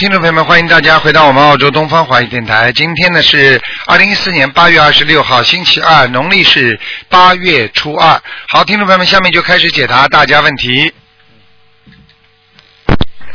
[0.00, 2.72] 好，听众朋友们，欢迎大家回到我们澳洲东方华语电台。
[2.72, 6.80] 今天呢是二零一四年八月二十六号，星期二，农历是
[7.10, 8.18] 八月初二。
[8.48, 10.90] 好，听众朋友们，下面就开始解答大家问题。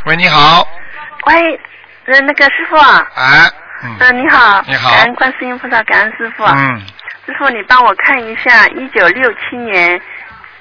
[0.05, 0.67] 喂，你好，
[1.27, 1.59] 喂，
[2.07, 3.51] 呃，那个师傅啊，哎，
[3.83, 6.43] 嗯，呃，你好，你好感恩观世音菩萨，感恩师傅。
[6.45, 6.81] 嗯，
[7.27, 10.01] 师傅，你帮我看一下，一九六七年，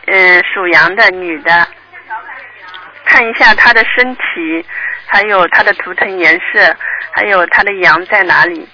[0.08, 1.66] 呃，属羊的女的，
[3.06, 4.66] 看一下她的身体，
[5.06, 6.76] 还有它的图腾颜色，
[7.12, 8.66] 还有它的羊在哪里？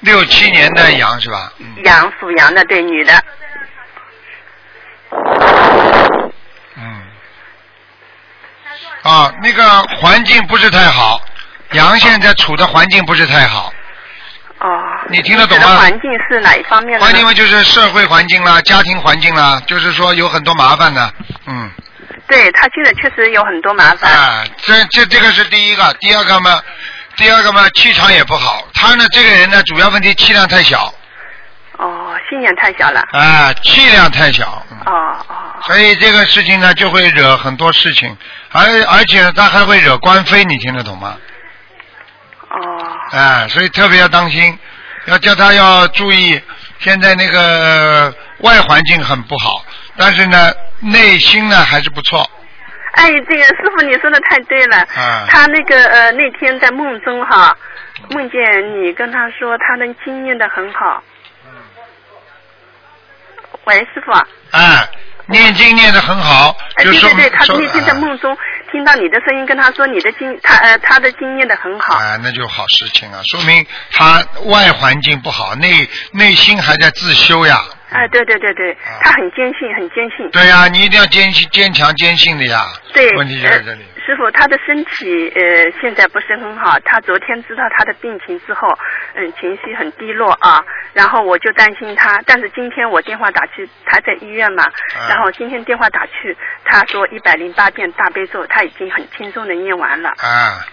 [0.00, 1.52] 六七年的羊是吧？
[1.58, 3.24] 嗯羊属羊的，对，女的。
[6.76, 7.02] 嗯。
[9.02, 11.20] 啊，那个环境不是太好，
[11.72, 13.72] 羊现在处的环境不是太好。
[14.58, 14.82] 哦。
[15.08, 17.04] 你听得懂吗环境是哪一方面的？
[17.04, 21.12] 环境嘛，就是社会环境啦、家庭环境啦，就是说有很多麻烦的，
[21.46, 21.70] 嗯。
[22.26, 24.10] 对他现在确实有很多麻烦。
[24.12, 26.60] 啊，这这这个是第一个，第二个嘛，
[27.16, 28.66] 第二个嘛，气场也不好。
[28.72, 30.92] 他呢，这个人呢，主要问题气量太小，
[31.78, 33.00] 哦，心眼太小了。
[33.12, 35.34] 啊，气量太小，嗯哦哦。
[35.66, 38.16] 所以这个事情呢，就会惹很多事情，
[38.52, 41.16] 而而且，他还会惹官非，你听得懂吗？
[42.50, 43.18] 哦。
[43.18, 44.58] 啊，所以特别要当心，
[45.06, 46.40] 要叫他要注意。
[46.80, 49.64] 现在那个外环境很不好，
[49.96, 52.28] 但是呢，内心呢还是不错。
[52.92, 54.76] 哎，这个师傅你说的太对了。
[54.94, 57.56] 啊他那个呃那天在梦中哈，
[58.10, 58.40] 梦见
[58.82, 61.02] 你跟他说他能经验的很好。
[63.64, 64.12] 喂，师傅。
[64.12, 64.86] 啊，
[65.26, 68.36] 念经念的很好，哎，就说对对对，他说那天在啊梦中
[68.74, 71.94] 听到你的声音，跟他说你的经，他呃他的经验的很好。
[71.94, 77.62] 啊，那就好事情啊，说明他外环境不好，内内心还在自修呀。
[77.90, 80.26] 哎，对对对对，他很坚信，很坚信。
[80.26, 82.66] 啊对呀、你一定要坚信、坚强、坚信的呀。
[82.92, 83.84] 对，问题就在这里。
[83.93, 85.40] 呃师傅，他的身体呃
[85.80, 88.68] 现在不是很好，他昨天知道他的病情之后，
[89.14, 90.60] 嗯，情绪很低落啊，
[90.92, 100.10] 然后我就担心他，但是今天我电话打去，他在医院嘛，啊然后今天电话打去，他说一百零八遍大悲咒，他已经很轻松的念完了。
[100.18, 100.66] 啊，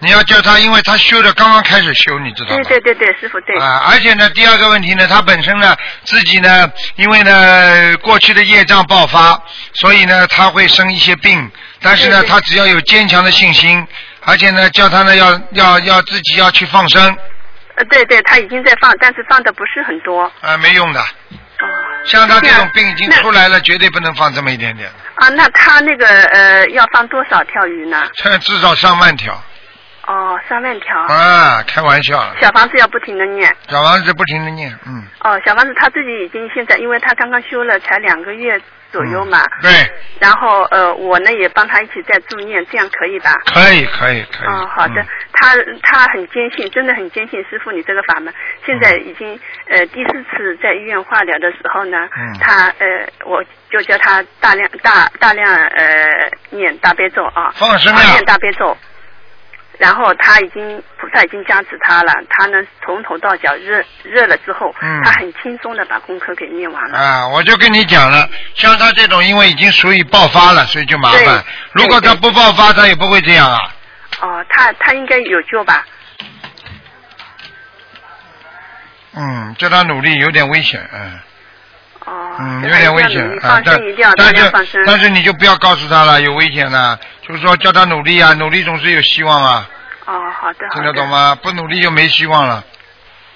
[0.00, 2.62] 你要叫他，因为他修的刚刚开始修，你知道吗？
[2.64, 3.56] 对对对对，师傅对。
[3.56, 9.40] 啊，而且呢，第二个问题呢，他本身呢自己呢，因为呢过去的业障爆发，
[9.74, 11.50] 所以呢他会生一些病，
[11.84, 13.86] 但是呢他只要有坚强的信心，
[14.24, 17.16] 而且呢叫他呢要要要自己要去放生，
[17.76, 20.30] 呃，对对，他已经在放，但是放的不是很多。
[20.40, 21.06] 啊没用的，哦。
[22.06, 28.02] 像他这种病已经出来了，绝对不能放这么一点点，啊，那他那个呃要放多少条鱼呢？
[28.40, 29.42] 至少上万条
[30.06, 31.00] 哦，三万条。
[31.02, 33.54] 啊，开玩笑了，小房子要不停的念。
[33.68, 38.60] 小房子不停的念，嗯，哦，小房子他自己已经现在，因为他刚刚修了才两个月
[38.92, 39.70] 左右嘛，对，
[40.20, 43.32] 然后呃我呢也帮他一起在助念，这样可以吧？
[43.46, 48.32] 可以可以可以，哦，好的，嗯他他很坚信，真的很坚信师傅你这个法门。
[48.64, 49.38] 现在已经
[49.68, 52.86] 呃第四次在医院化疗的时候呢，嗯他呃
[53.24, 58.76] 我就叫他大量大大量呃念大悲咒啊，放生啊啊念大悲咒。
[59.78, 66.98] 然后他已经菩萨已经加持他了，他呢从头到脚热热了之后，嗯他很轻松的把功课给念完了。
[66.98, 71.44] 啊，我就跟你讲了，像他这种，因为已经属于爆发了，所以就麻烦。
[71.72, 73.58] 如果他不爆发，他也不会这样啊。
[74.22, 75.84] 哦，他他应该有救吧？
[79.16, 81.20] 嗯，叫他努力，有点危险，嗯哦，
[82.06, 83.72] 嗯，有点危险他一定要努力啊。
[83.72, 89.68] 但放生一定要大但量放但是你就不要告诉他了，有危险了，就是说叫他努力啊，努力总是有希望啊，
[90.06, 91.36] 哦，好的，听得懂吗？
[91.42, 92.64] 不努力就没希望了。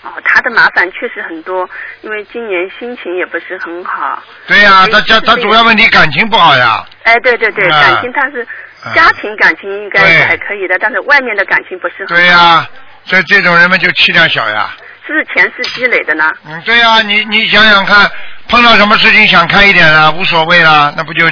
[0.03, 1.69] 哦，他的麻烦确实很多，
[2.03, 4.23] 因为今年心情也不是很好。
[4.47, 6.84] 对呀、他家他主要问题感情不好呀。
[7.05, 8.47] 哎，对对对，啊感情他是
[8.84, 12.15] 啊家庭感情应该是还可以的，但是外面的感情不是很好。
[12.15, 12.69] 对呀、
[13.04, 14.71] 所以这种人们就气量小呀。
[15.09, 16.31] 是不是前世积累的呢？
[16.47, 18.10] 嗯，对呀、你你想想看，
[18.47, 21.27] 碰到什么事情想开一点啊，无所谓啊，那不就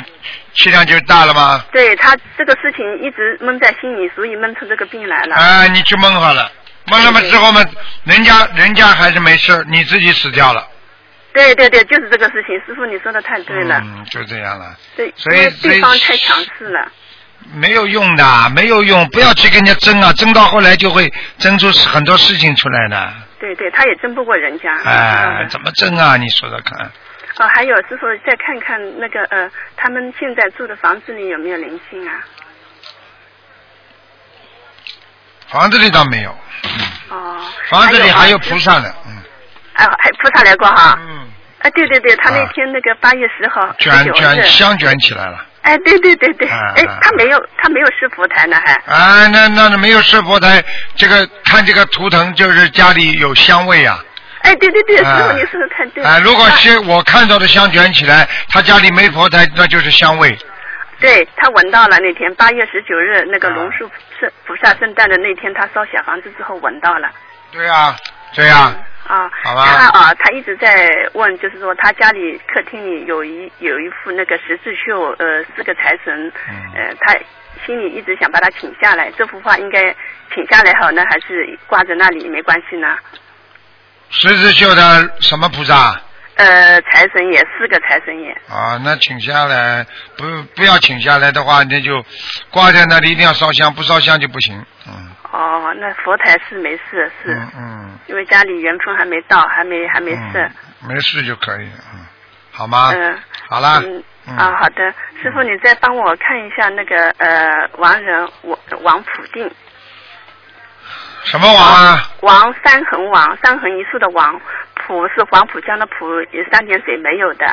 [0.54, 1.62] 气量就大了吗？
[1.72, 5.36] 对他这个事情一直闷在心里，所以闷出这个病来了。
[5.36, 6.50] 啊，你去闷好了，
[6.86, 7.62] 闷了嘛之后嘛，
[8.04, 10.66] 人家人家还是没事，你自己死掉了。
[11.34, 12.56] 对对对，就是这个事情。
[12.64, 13.78] 师傅，你说的太对了。
[13.84, 16.90] 嗯，就这样了，对，所以对方太强势了。
[17.52, 23.12] 没有用的，没有用，不要去跟人家争啊，争到后来就会争出很多事情出来的。
[23.38, 24.74] 对对，他也争不过人家。
[24.84, 26.16] 哎，嗯怎么争啊？
[26.16, 26.90] 你说说看。
[27.38, 32.24] 哦，还有师傅再看看那个呃，他们现在住的房子里有没有灵性啊？
[35.48, 36.30] 房子里倒没有，
[37.10, 37.38] 哦。
[37.68, 39.22] 房子里还有啊菩萨呢，嗯
[39.74, 40.98] 哎，还菩萨来过哈。
[41.02, 41.28] 嗯，
[41.60, 45.44] 哎，对对对，他那啊天那个八月十号，卷卷香卷起来了。
[45.66, 48.72] 哎，对对对对，哎他没有他没有设佛台呢，还。
[48.86, 50.62] 啊，那那那没有设佛台，
[50.94, 53.98] 这个看这个图腾就是家里有香味啊。
[54.42, 56.08] 哎，对对对，师啊傅你说的太对了。
[56.08, 60.38] 啊，如果是我看到的香卷起来，他家里没佛台，那就是香味。
[61.00, 63.90] 对他闻到了那天八月十九日那个啊龙树
[64.20, 67.08] 圣菩萨圣诞的那天，他烧小房子之后闻到了。
[67.50, 67.96] 对啊，
[68.34, 68.72] 对啊，
[69.06, 77.14] 啊，好吧他啊，他一直在问，就是说他家里客厅里有一有一幅那个十字绣，呃，四个财神，嗯呃，他
[77.64, 79.94] 心里一直想把它请下来，这幅画应该
[80.34, 82.96] 请下来好呢，还是挂在那里没关系呢？
[84.10, 86.00] 十字绣的什么菩萨？
[86.36, 88.30] 呃，财神爷，四个财神爷。
[88.48, 89.86] 啊，那请下来，
[90.18, 90.24] 不
[90.54, 92.04] 不要请下来的话，那就
[92.50, 94.62] 挂在那里，一定要烧香，不烧香就不行。
[94.86, 100.50] 嗯哦，那佛台是没事，是、嗯嗯，因为家里缘分还没到，还没还没事。
[100.82, 102.00] 嗯，没事就可以，嗯，
[102.52, 102.90] 好吗？
[102.94, 103.18] 嗯，
[103.50, 104.36] 好啦，嗯嗯。
[104.38, 109.50] 啊，好的，师傅，你再帮我看一下那个呃王人王王普定，
[111.24, 111.98] 什么王啊？
[112.22, 114.40] 王三横王，三横一竖的王，
[114.74, 117.44] 普是黄浦江的浦，也三点水没有的，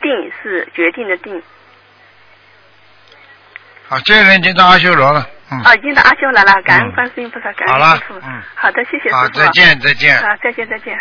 [0.00, 1.42] 定是决定的定。
[3.88, 5.60] 啊，这个人已经到阿修罗了，嗯。
[5.62, 8.14] 啊，已经到阿修罗了，感恩嗯观世音菩萨，感恩师傅。
[8.18, 9.16] 嗯好的，谢谢师傅。
[9.16, 9.46] 好，再。
[9.48, 10.16] 见，再见。
[10.18, 10.98] 好，再见，再见。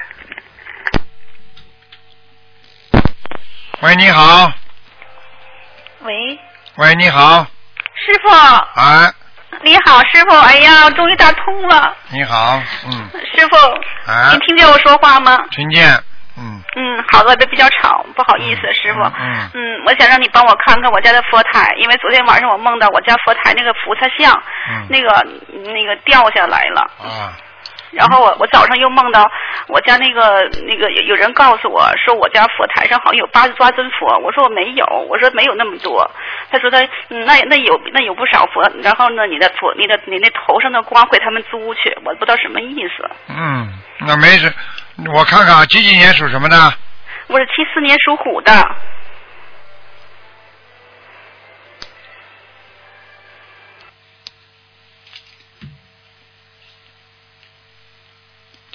[3.81, 4.51] 喂，你好，
[6.01, 6.39] 喂，
[6.77, 7.45] 喂，你好，
[7.93, 8.29] 师傅，
[8.79, 9.11] 哎，
[9.63, 13.55] 你好，师傅，哎呀，终于打通了，你好，嗯，师傅，
[14.07, 15.37] 哎您听见我说话吗？
[15.51, 15.91] 听见，
[16.37, 19.01] 嗯，嗯，好的，这比较吵，不好意思，师傅。
[19.01, 24.33] 嗯嗯，我想让你帮我看看我家的佛台，因为昨天晚上我梦到我家佛台那个菩萨像，
[24.69, 25.09] 嗯那个
[25.71, 27.31] 那个掉下来了，啊，
[27.91, 29.29] 然后我我早上又梦到
[29.67, 36.09] 我家那个那个有有人告诉我说我家佛台上好像有八十八尊佛，我说我没有，我说没有那么多，
[36.49, 43.07] 他说他嗯那那有那有不少佛，然后呢你的佛你的你那头上的光会他们租去，我不知道什么意思。
[43.29, 44.51] 嗯，那没事，
[45.13, 46.57] 我看看啊，几几年属什么的？
[47.27, 48.51] 我是七四年属虎的，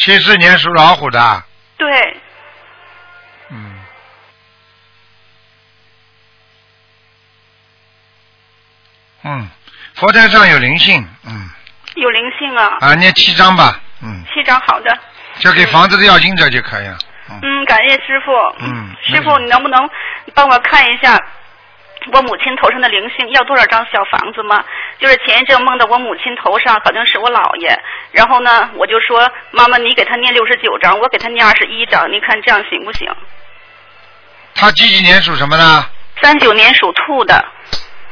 [0.01, 1.45] 七四年属老虎的，
[1.77, 2.17] 对，
[3.51, 3.79] 嗯，
[9.25, 9.51] 嗯，
[9.97, 11.51] 佛台上有灵性，嗯，
[11.97, 14.99] 有灵性啊，啊，念七张吧，嗯，七张好的。
[15.41, 16.97] 交给房子的要经者就可以了，
[17.29, 18.33] 嗯，嗯，感谢师傅。
[18.59, 19.87] 嗯师傅，你能不能
[20.35, 21.15] 帮我看一下
[22.13, 24.65] 我母亲头上的灵性要多少张小房子吗？
[24.99, 27.79] 就是前一阵梦到我母亲头上好像是我姥爷，
[28.13, 33.07] 然后呢，我就说妈妈，你给他念六十九张，我给他念二十一张，你看这样行不行？
[34.55, 35.91] 他几几年属什么的？
[36.23, 37.45] 三九年属兔的，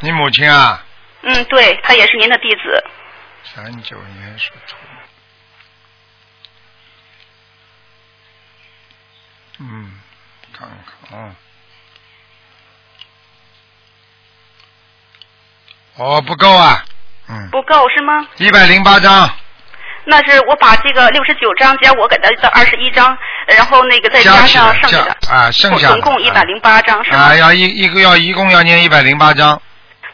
[0.00, 0.84] 你母亲啊，
[1.22, 2.84] 嗯，对，他也是您的弟子。
[3.42, 4.76] 三九年属兔。
[9.60, 9.92] 嗯，
[10.56, 10.68] 看
[11.08, 11.34] 看啊。
[15.98, 16.84] 哦，不够啊，
[17.28, 18.26] 嗯，不够是吗？
[18.36, 19.28] 一百零八张，
[20.04, 23.16] 那是我把这个六十九张加我给他的二十一张，
[23.48, 27.18] 然后那个再加上剩下的，啊，剩下的总共一百零八张是吗？
[27.18, 29.60] 啊，要一一个要一共要念一百零八张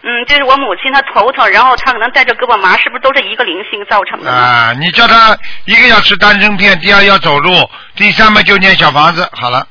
[0.07, 4.31] 嗯，就是我母亲她头疼，然后她可能带着胳膊麻，是不是都是一个灵性造成的？
[4.31, 4.73] 啊！
[4.79, 7.53] 你叫她一个要吃丹参片，第二要走路，
[7.97, 9.67] 第三嘛就念小房子，好了，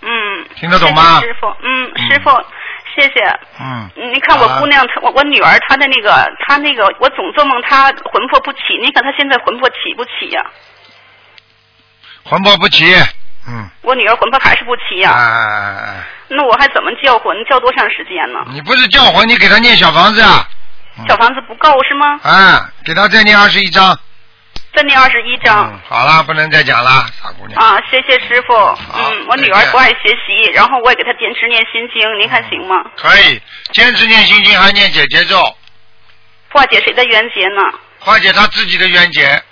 [0.00, 0.08] 嗯，
[0.54, 2.30] 听得懂吗师傅，嗯，嗯师傅，
[2.96, 3.22] 谢谢。
[3.60, 10.42] 嗯，嗯你看我姑娘，她我我女儿，她的那个，她那个，我总做梦她魂魄不起，你看她现在魂魄起不起呀、
[12.24, 12.84] 魂魄不起，
[13.46, 16.02] 嗯，我女儿魂魄还是不起呀、啊！
[16.28, 17.36] 那我还怎么叫魂？
[17.44, 18.40] 叫多长时间呢？
[18.48, 20.48] 你不是叫魂，你给她念小房子啊？
[20.98, 22.18] 嗯小房子不够是吗？
[22.22, 23.96] 啊，给她再念二十一章。
[24.76, 25.72] 再念二十一章。
[25.72, 27.58] 嗯，好了，不能再讲了，傻姑娘。
[27.58, 28.54] 啊，谢谢师傅。
[28.54, 32.84] 嗯，我女儿不爱学习，然后我也给她坚持念心经，您看行吗？
[32.94, 33.40] 可以，
[33.72, 35.42] 坚持念心经，还念姐姐咒，
[36.52, 37.62] 化解谁的冤结呢？
[38.00, 39.42] 化解她自己的冤结。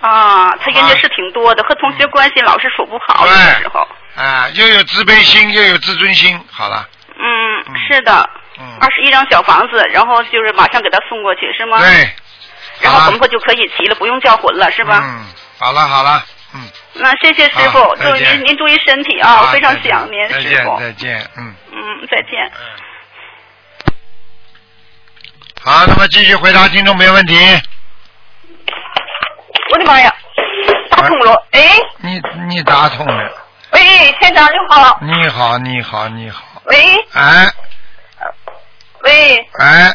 [0.00, 3.86] 啊，她冤结是挺多的，和同学关系老是处不好，的时候。
[4.16, 6.84] 啊，又有自卑心，又有自尊心，好了，
[7.16, 8.28] 嗯嗯，是的。
[8.58, 11.78] 嗯，二十一张小房子，然后就是马上给她送过去，是吗？。
[11.78, 12.12] 对，
[12.80, 15.00] 然后魂魄就可以齐了，不用叫魂了，是吧？
[15.02, 15.26] 嗯，
[15.58, 16.62] 好了好了，嗯，
[16.94, 20.78] 那谢谢师傅，祝您您注意身体啊，我非常想您再见师傅。
[20.78, 22.50] 再见，嗯嗯，再见。
[22.54, 22.60] 嗯。
[25.60, 27.36] 好，那么继续回答听众没问题。
[29.70, 30.14] 我的妈呀，
[30.90, 31.46] 打通了！
[31.50, 31.68] 哎，
[31.98, 33.30] 你你打通了，
[33.72, 37.52] 喂，台长你好，你好你好你好，喂哎，
[39.02, 39.94] 喂，哎，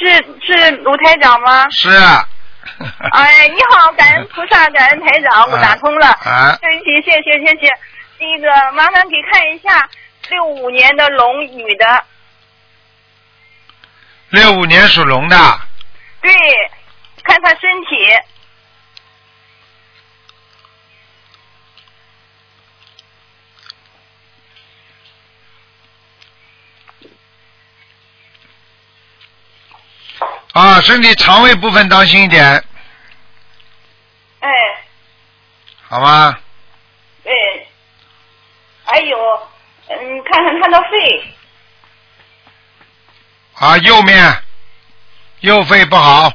[0.00, 0.16] 是
[0.46, 1.68] 是卢台长吗？
[1.70, 2.26] 是啊。
[3.12, 6.06] 哎，你好，感恩菩萨，感恩台长，我打通了。
[6.08, 7.70] 啊，对不起，谢谢谢谢。
[8.18, 9.88] 那个，麻烦给看一下
[10.30, 12.04] 六五年的龙女的，
[14.30, 15.36] 六五年属龙的，
[16.22, 16.32] 对，
[17.24, 17.96] 看看身体。
[30.52, 32.64] 啊，身体肠胃部分当心一点，
[34.40, 34.50] 哎，
[35.88, 36.36] 好吗？
[37.22, 37.32] 对。
[38.84, 39.16] 还有，
[39.88, 41.34] 嗯，看看他的肺，
[43.54, 44.42] 啊，右面，
[45.40, 46.32] 右肺不好，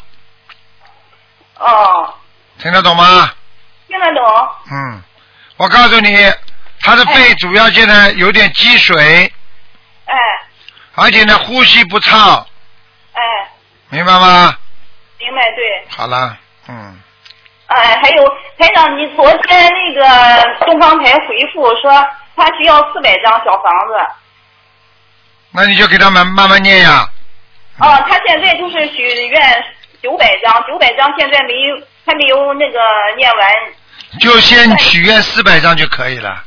[1.57, 2.13] 哦，
[2.59, 3.33] 听得懂吗？
[3.89, 4.49] 听得懂？
[4.71, 5.03] 嗯，
[5.57, 6.33] 我告诉你，
[6.79, 9.33] 他的肺哎主要现在有点积水，
[10.05, 10.15] 哎
[10.93, 12.47] 而且呢呼吸不畅，
[13.11, 13.21] 哎，
[13.95, 14.53] 明白吗？
[15.19, 15.85] 明白对。
[15.95, 16.37] 好了，
[16.67, 16.99] 嗯，
[17.67, 18.27] 哎，还有
[18.59, 21.89] 台长，你昨天那个东方台回复说
[22.35, 24.05] 他需要四百张小房子，
[25.51, 27.09] 那你就给他们慢慢念呀。
[27.79, 29.63] 哦，他现在就是许愿
[30.03, 32.79] 九百张，九百张现在没有还没有那个
[33.15, 33.49] 念完，
[34.19, 36.43] 就先许愿四百张就可以了。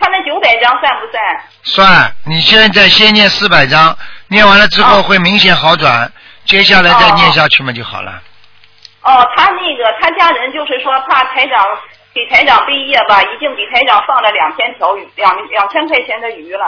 [0.00, 1.42] 他那九百张算不算？
[1.64, 3.96] 算，你现在先念四百张，
[4.28, 6.12] 念完了之后哦会明显好转，
[6.48, 8.20] 接下来再念下去嘛就好了。
[9.02, 11.64] 哦，他那个他家人就是说怕台长
[12.12, 16.66] 给台长背业吧，已经给台长放了两千条鱼，两两千块钱的鱼了。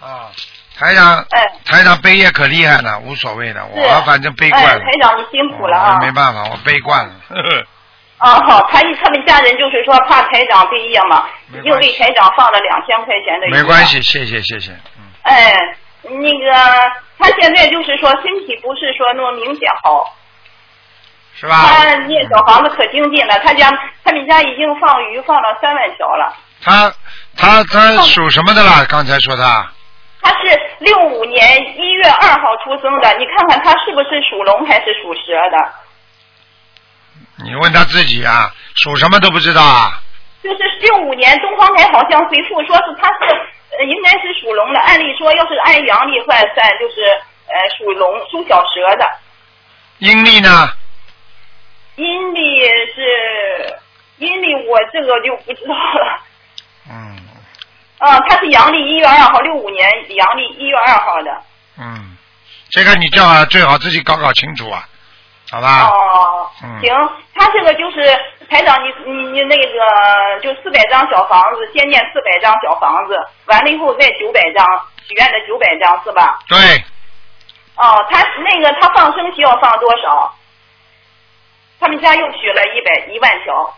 [0.00, 0.30] 啊，
[0.78, 4.80] 台长，哎台长背业可厉害了，无所谓的，我反正背惯哎，了。
[4.80, 5.98] 台长你辛苦了啊！
[6.00, 7.14] 没办法，我背惯了。
[7.28, 7.66] 呵呵
[8.18, 13.84] 啊，好，他他们家人就是说怕台长背业嘛，已经没关系为台长放了两千块钱的鱼没关。
[13.84, 14.70] 系，谢谢谢谢。
[14.98, 15.54] 嗯，哎，
[16.02, 16.92] 那个
[17.22, 20.12] 他现在就是说身体不是说那么明显好，
[21.34, 21.62] 是吧？
[21.68, 23.70] 他念小房子可精进了，他家
[24.04, 26.34] 他们家已经放鱼放了三万条了。
[26.60, 26.92] 他
[27.36, 28.84] 他他属什么的啦？
[28.88, 29.70] 刚才说他
[30.20, 31.40] 他是六五年
[31.78, 35.72] 一月二号出生的，你看看他是不是属龙还是属蛇的？
[37.44, 40.00] 你问他自己啊，属什么都不知道啊？
[40.42, 43.32] 就是六五年东方台好像回复说是他是
[43.78, 47.02] 呃应该是属龙的，按理说要是按阳历换算就是
[47.46, 49.10] 呃属龙属小蛇的，
[49.98, 50.68] 阴历呢？
[51.96, 53.78] 阴历是
[54.18, 56.20] 阴历我这个就不知道了。
[56.90, 57.18] 嗯
[57.98, 61.30] 啊，他是阳历一月二号，六五年阳历一月二号的。
[61.78, 62.16] 嗯，
[62.70, 64.88] 这个你最好最好自己搞搞清楚啊，
[65.50, 65.86] 好吧？
[65.86, 66.92] 哦，嗯行，
[67.34, 68.00] 他这个就是
[68.52, 73.16] 台长，你你你那个就四百张小房子，先念四百张小房子，
[73.46, 74.66] 完了以后再九百张，
[75.08, 76.38] 许愿的九百张是吧？
[76.46, 76.58] 对，
[77.76, 80.36] 哦，他那个他放生需要放多少？
[81.80, 83.74] 他们家又许了一百一万条，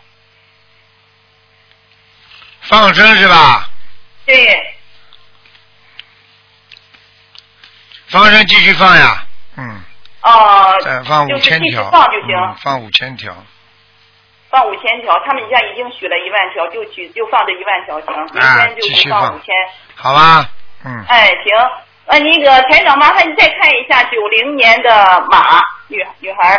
[2.62, 3.68] 放生是吧？
[4.26, 4.74] 对，
[8.08, 9.24] 放生继续放呀，
[9.56, 9.82] 嗯，
[10.22, 13.32] 哦，再放五千条，放就行，嗯，放五千条，
[14.54, 19.52] 放五千条，他们家已经许了一万条，就许就放这一万条行，明啊天就继续放五千。
[19.96, 20.48] 好吧？
[20.84, 21.56] 嗯，哎，行，
[22.06, 26.56] 呃，那个台长，麻烦你再看一下九零年的马女女孩，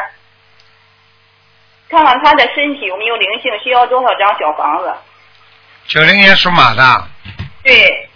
[1.87, 4.93] 看看她的身体有没有灵性，需要多少张小房子？
[5.87, 7.07] 九零年属马的，
[7.63, 8.09] 对，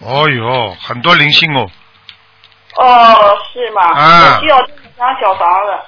[0.00, 1.70] 哦哟，很多灵性哦，
[2.76, 3.82] 哦，是吗？
[3.94, 5.78] 啊需要多少张小房子？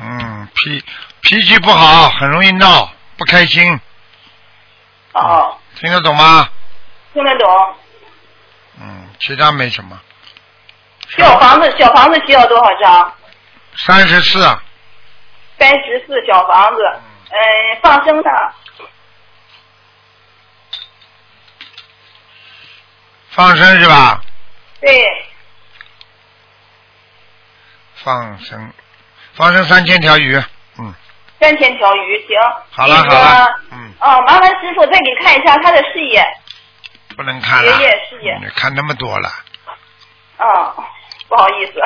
[0.00, 0.84] 嗯，脾
[1.22, 3.80] 脾气不好，很容易闹，不开心，
[5.12, 6.48] 哦，听得懂吗？
[7.12, 7.74] 听得懂。
[8.80, 10.00] 嗯，其他没什么。
[11.16, 13.14] 小房子，小房子需要多少张？
[13.76, 14.40] 三十四，
[15.58, 16.80] 三十四小房子，
[17.30, 18.30] 嗯、放生的，
[23.30, 24.20] 放生是吧？
[24.80, 25.26] 对，
[27.96, 28.72] 放生，
[29.36, 30.36] 放生三千条鱼，
[30.78, 30.94] 嗯，
[31.40, 32.38] 三千条鱼，行。
[32.70, 36.24] 好了那个好了，嗯，哦，麻烦师傅再给看一下他的事业。
[37.16, 39.28] 不能看了，学业事业你看那么多了，
[40.38, 40.84] 哦，
[41.28, 41.80] 不好意思。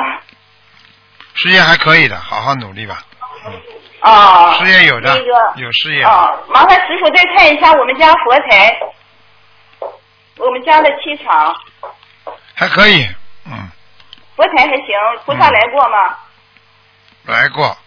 [1.33, 3.01] 事业还可以的，好好努力吧，
[4.01, 8.79] 哦，事业有的，那个有事业，哦，麻烦师傅再看一下我们家佛台，
[10.37, 11.55] 我们家的气场，
[12.55, 13.07] 还可以，
[13.45, 13.69] 嗯，
[14.35, 14.87] 佛台还行，
[15.25, 16.17] 菩萨来过吗？
[17.29, 17.77] 来过。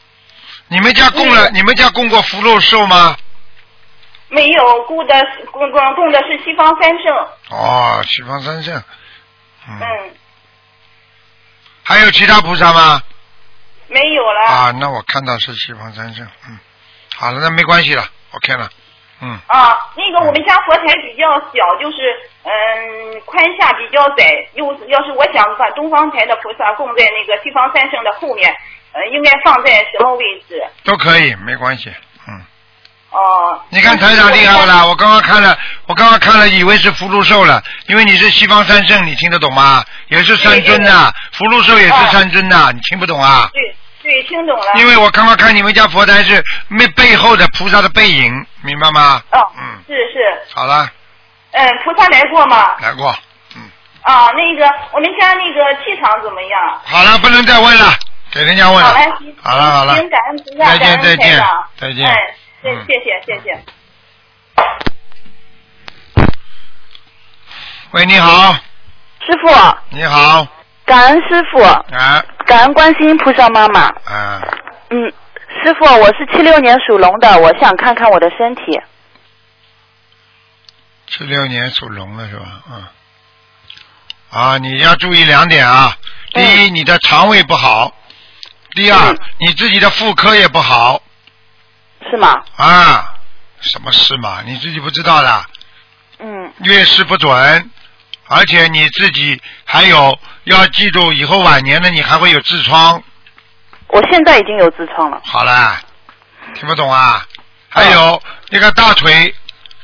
[0.68, 1.48] 你们家供了？
[1.48, 3.16] 嗯你们家供过福禄寿吗？
[4.28, 5.14] 没有，供的
[5.50, 7.14] 供供供的是西方三圣。
[7.50, 8.74] 哦，西方三圣，
[9.68, 9.78] 嗯。
[9.78, 10.10] 嗯，
[11.84, 13.02] 还有其他菩萨吗？
[13.88, 14.40] 没有了。
[14.46, 16.58] 啊，那我看到是西方三圣，嗯，
[17.14, 18.70] 好了，那没关系了，OK 了，
[19.20, 24.24] 嗯，啊，那个我们家佛台比较小，就是嗯宽下比较窄。
[24.54, 28.56] 又要是我想把东方台的菩萨供在那个西方三圣的后面，
[28.92, 30.62] 呃，应该放在什么位置？
[30.84, 31.92] 都可以，没关系，
[32.28, 32.40] 嗯。
[33.10, 33.60] 哦。
[33.70, 34.84] 你看台长厉害不啦？
[34.86, 35.56] 我刚刚看了，
[35.86, 39.84] 我刚刚看了，以为是福禄寿了，因为你是西方三圣，你听得懂吗？
[40.08, 43.48] 也是三尊呐、福禄寿也是三尊呐、你听不懂啊？
[43.52, 44.66] 对对，听懂了。
[44.76, 46.42] 因为我刚刚看你们家佛台是
[46.76, 49.22] 背背后的菩萨的背影，明白吗？
[49.30, 50.90] 哦，嗯，是是，好了，
[51.52, 52.74] 嗯，菩萨来过吗？
[52.80, 53.14] 来过，
[53.56, 53.62] 嗯
[54.02, 56.80] 啊，那个我们家那个气场怎么样？
[56.84, 57.94] 好了，不能再问了，
[58.32, 59.12] 给人家问了好嘞，。
[59.42, 61.44] 好了好了行，感恩菩萨，再见再见
[61.76, 62.16] 再见哎，
[62.62, 63.62] 谢嗯谢谢谢谢。
[67.90, 70.46] 喂，你好，师傅，你好，
[70.86, 73.80] 感恩师傅，啊感恩观世音菩萨妈妈。
[73.82, 74.40] 啊，
[74.88, 75.12] 嗯，
[75.62, 78.80] 师傅，我是七六年属龙的，我想看看我的身体。
[81.06, 82.46] 七六年属龙的是吧？
[82.70, 82.86] 嗯。
[84.30, 85.94] 啊，你要注意两点啊。
[86.32, 87.92] 第一，你的肠胃不好；
[88.74, 91.02] 第二，嗯你自己的妇科也不好
[92.10, 92.42] 是吗？
[92.56, 93.08] 啊。
[93.60, 94.42] 什么事嘛？
[94.44, 95.44] 你自己不知道的，
[96.18, 97.70] 嗯，月事不准，
[98.26, 103.00] 而且你自己还有要记住，以后晚年呢，你还会有痔疮。
[103.86, 105.20] 我现在已经有痔疮了。
[105.24, 105.78] 好了，
[106.54, 107.24] 听不懂啊？
[107.68, 109.32] 还有那个大腿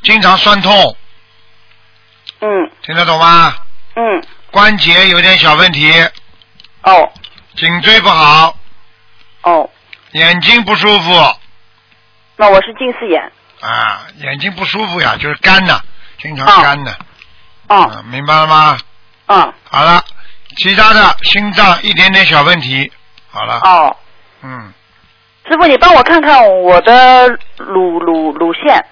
[0.03, 0.97] 经常酸痛，
[2.41, 3.55] 嗯听得懂吗？
[3.95, 5.89] 嗯，关节有点小问题，
[6.81, 7.09] 哦
[7.55, 8.58] 颈椎不好，
[9.43, 9.69] 哦，
[10.11, 11.35] 眼睛不舒服
[12.35, 13.21] 那我是近视眼。
[13.61, 15.81] 啊，眼睛不舒服呀，就是干的，
[16.17, 16.97] 经常哦干的，
[17.67, 18.77] 哦啊，明白了吗？
[19.27, 20.03] 嗯好了，
[20.57, 22.91] 其他的心脏一点点小问题，
[23.29, 23.95] 好了，哦，
[24.41, 24.73] 嗯，
[25.47, 28.83] 师傅，你帮我看看我的乳乳乳腺，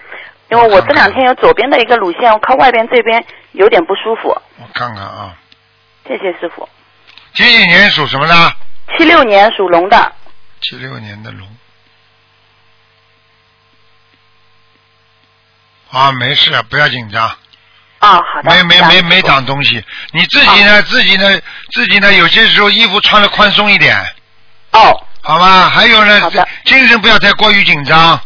[0.51, 4.29] 因为我这两天有左边的一个乳腺，我靠外边这边有点不舒服。
[4.57, 5.33] 我看看啊，
[6.05, 6.67] 谢谢师傅。
[7.33, 8.33] 几几年属什么的？
[8.97, 10.11] 七六年属龙的。
[10.61, 11.47] 七六年的龙。
[15.89, 17.25] 啊，没事，不要紧张。
[17.99, 18.51] 啊，好的。
[18.51, 20.81] 没没没没长东西，你自己呢？
[20.83, 21.41] 自己呢？
[21.71, 22.13] 自己呢？
[22.13, 23.95] 有些时候衣服穿的宽松一点，
[24.71, 25.69] 哦好吧？
[25.69, 26.29] 还有呢
[26.65, 28.19] 精神不要太过于紧张，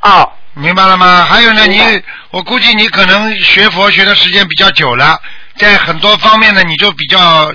[0.00, 1.26] 哦明白了吗？
[1.28, 5.20] 还有呢，你我估计你可能学佛学的时间比较久了，
[5.56, 7.52] 在很多方面呢，你就比较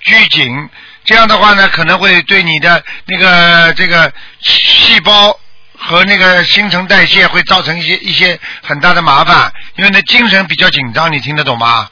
[0.00, 0.68] 拘谨。
[1.04, 5.36] 这样的话呢，可能会对你的那个这个细胞
[5.76, 11.88] 和那个新陈代谢会造成一些一些很大的麻烦，因为呢精神比较紧张，你听得懂吗？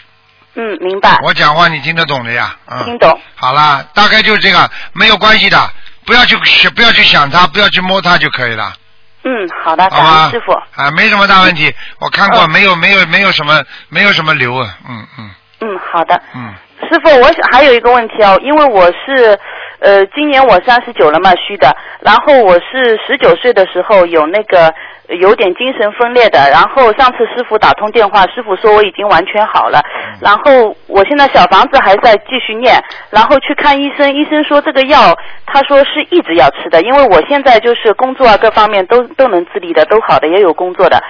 [0.55, 1.17] 嗯，明白。
[1.23, 2.85] 我讲话你听得懂的呀，嗯。
[2.85, 3.21] 听懂。
[3.37, 5.71] 好啦，大概就是这个，没有关系的，
[6.05, 8.75] 不要去想，不要去想它，不要去摸它就可以了，
[9.23, 9.31] 嗯，
[9.65, 10.53] 好的，好吧感恩师傅。？
[10.75, 16.21] 啊，没什么大问题，我看过，嗯没有没有没有什么没有什么瘤啊，嗯嗯嗯，好的。
[16.35, 16.53] 嗯，
[16.89, 19.39] 师傅，我想还有一个问题哦，因为我是
[19.81, 21.75] 呃，今年我三十九了嘛，虚的。
[22.01, 24.67] 然后我是十九岁的时候有那个
[25.09, 29.81] 呃有点精神分裂的，然后上次师傅打通电话，师傅说我已经完全好了。
[30.21, 35.15] 然后我现在小房子还在继续念，然后去看医生，医生说这个药，
[35.47, 41.03] 他说是一直要吃的，因为我现在就是工作啊各方面都都能自理的，都好的，也有工作的。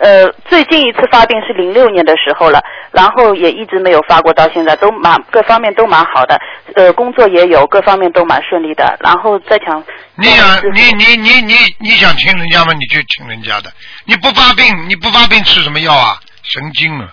[0.00, 6.38] 呃，最近一次发病是零六年的时候了，然后也一直没有发过，到现在都蛮各方面都蛮好的，
[6.74, 8.96] 呃，工作也有，各方面都蛮顺利的。
[9.00, 9.82] 然后再想，
[10.16, 12.72] 你想你你你你你想听人家吗？
[12.74, 13.70] 你就听人家的，
[14.04, 16.18] 你不发病你不发病吃什么药啊？
[16.42, 17.12] 神经啊！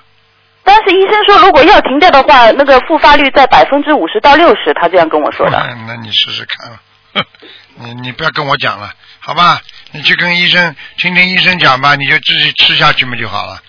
[0.63, 5.57] 但是医生说，如果药停掉的话，那个复发率在百分之五十到六十，他这样跟我说的。
[5.57, 6.71] 嗯那你试试看，
[7.15, 7.25] 哼
[7.83, 9.59] 你你不要跟我讲了，好吧？
[9.93, 13.61] 你去跟医生听听医生讲吧，你就自己吃下去嘛就好了。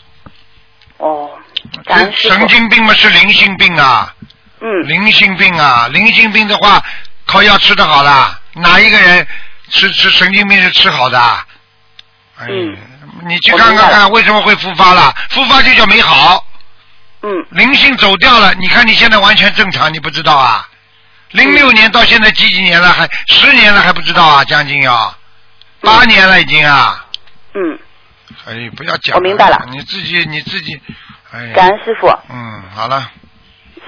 [0.96, 1.30] 哦，
[2.16, 4.14] 神经病嘛是灵性病啊，
[4.60, 6.82] 嗯，灵性病啊，灵性病的话
[7.26, 9.26] 靠药吃的好啦，哪一个人
[9.68, 11.20] 吃吃神经病是吃好的？
[12.38, 12.76] 哎，嗯
[13.26, 15.14] 你去看看看为什么会复发了？
[15.30, 16.42] 复发就叫没好，
[17.22, 20.66] 嗯，灵性走掉了，你看你现在完全正常，你不知道啊？
[21.30, 22.92] 零六年到现在几几年了？
[22.92, 24.44] 还十年了还不知道啊？
[24.44, 25.14] 将近要
[25.84, 27.06] 八年了已经啊！
[27.54, 27.78] 嗯，
[28.46, 30.80] 哎，不要讲，我明白了你自己你自己，
[31.32, 32.08] 哎，感恩师傅。
[32.28, 33.10] 嗯，好了，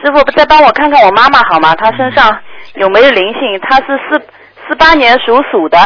[0.02, 1.74] 师傅再帮我看看我妈妈好吗？
[1.74, 2.40] 她身上
[2.74, 3.60] 有没有灵性？
[3.68, 4.26] 她是四
[4.68, 5.78] 四八年属鼠的。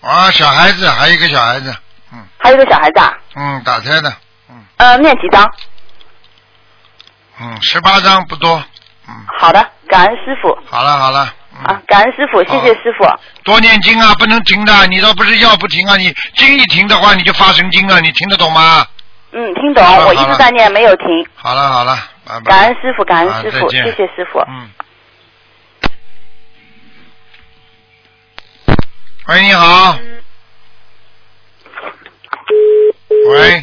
[0.00, 1.74] 啊，小孩子还有一个小孩子，
[2.12, 4.10] 嗯，还有一个小孩子啊，嗯，打胎的，
[4.48, 5.44] 嗯呃，念几张？
[7.40, 8.64] 嗯，十八张不多，嗯，
[9.38, 13.04] 好的，感恩师傅好了好了，嗯，啊，感恩师傅，谢谢师傅。
[13.44, 18.86] 多念经啊，不能停的，你倒不是药不停啊，你经一停的话你就发神经了，你听得懂吗？
[19.32, 21.06] 嗯，听懂，我一直在念，没有停。
[21.34, 22.44] 好了好了，拜拜。
[22.44, 24.40] 感恩师傅，感恩啊师傅，谢谢师傅。
[24.48, 24.70] 嗯。
[29.28, 29.96] 喂，你好。
[33.28, 33.62] 喂。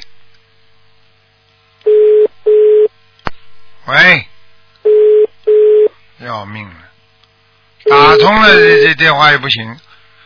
[3.87, 4.24] 喂。
[6.25, 6.75] 要命了，
[7.89, 9.77] 打通了这这电话也不行。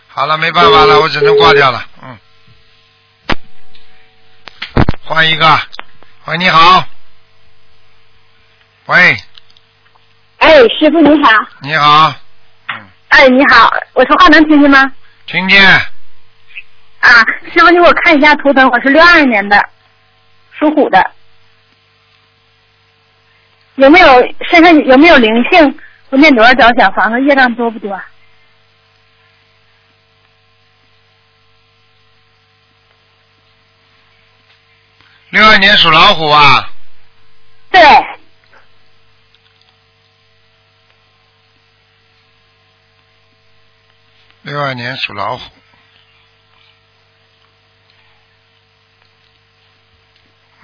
[0.08, 1.86] 好了，没办法了，我只能挂掉了。
[2.02, 2.18] 嗯。
[5.04, 5.60] 换一个。
[6.26, 6.86] 喂，你好。
[8.86, 9.18] 喂，
[10.38, 11.32] 哎，师傅你好。
[11.62, 12.14] 你好，
[13.10, 14.92] 哎，你好，我说话能听见吗？
[15.28, 15.64] 听见？
[17.00, 17.10] 啊，
[17.54, 19.64] 师傅，你给我看一下图腾，我是六二年的，
[20.58, 21.12] 属虎的，
[23.76, 24.08] 有没有
[24.50, 25.80] 身上有没有灵性？
[26.10, 27.22] 我念多少张小房子？
[27.22, 28.02] 业障多不多？
[35.30, 36.72] 六二年属老虎啊，
[37.70, 37.80] 对，
[44.42, 45.52] 六二年属老虎。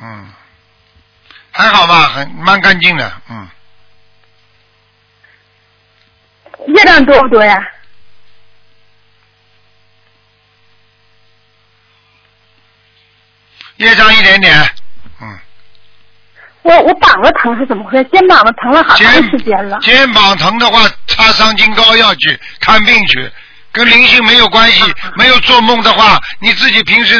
[0.02, 0.34] 嗯，
[1.52, 3.48] 还好吧，很蛮干净的，嗯，
[6.68, 7.58] 业障多不多呀？
[13.78, 14.58] 业障一点点，
[15.22, 15.38] 嗯，
[16.62, 18.04] 我我膀子疼是怎么回事？
[18.06, 19.78] 肩膀子疼了好长时间了。
[19.82, 23.30] 肩膀疼的话，擦伤筋膏药去看病去，
[23.74, 24.82] 跟灵性没有关系。
[25.18, 27.20] 没有做梦的话，你自己平时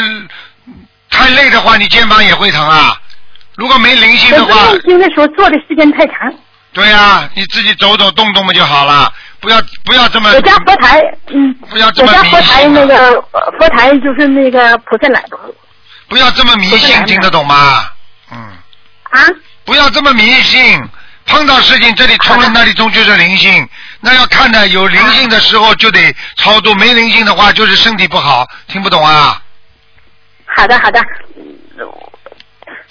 [1.10, 3.02] 太累的话，你肩膀也会疼啊。
[3.56, 6.34] 如果没灵性的我话，念经的时候做的时间太长。
[6.72, 9.14] 对呀、你自己走走动动不就好了？
[9.46, 15.24] 不要不要这么我家佛台，嗯，不要这么迷我家佛台那个呃佛台就是那个菩萨来
[16.08, 17.86] 不要这么迷信，听得懂吗？
[18.32, 18.38] 嗯，
[19.12, 19.22] 啊，
[19.64, 20.84] 不要这么迷信。
[21.28, 23.68] 碰到事情这里冲了那里冲就是灵性，
[24.00, 29.42] 那要看的有灵性的时候就得超度，没灵性的话就是身体不好，听不懂啊？
[30.46, 31.00] 好的好的，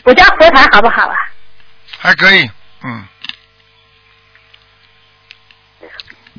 [0.04, 1.14] 我家佛台好不好啊？
[1.98, 2.48] 还可以，
[2.84, 3.04] 嗯，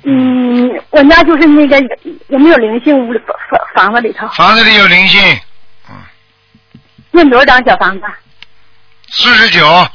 [0.08, 1.82] 嗯，我家就是那个
[2.28, 4.28] 有没有灵性屋里房房房子里头？
[4.30, 5.20] 房子里有灵性，
[5.89, 5.96] 嗯
[7.12, 8.06] 念多少张小房子？
[9.10, 9.65] 四十九。
[9.68, 9.89] 好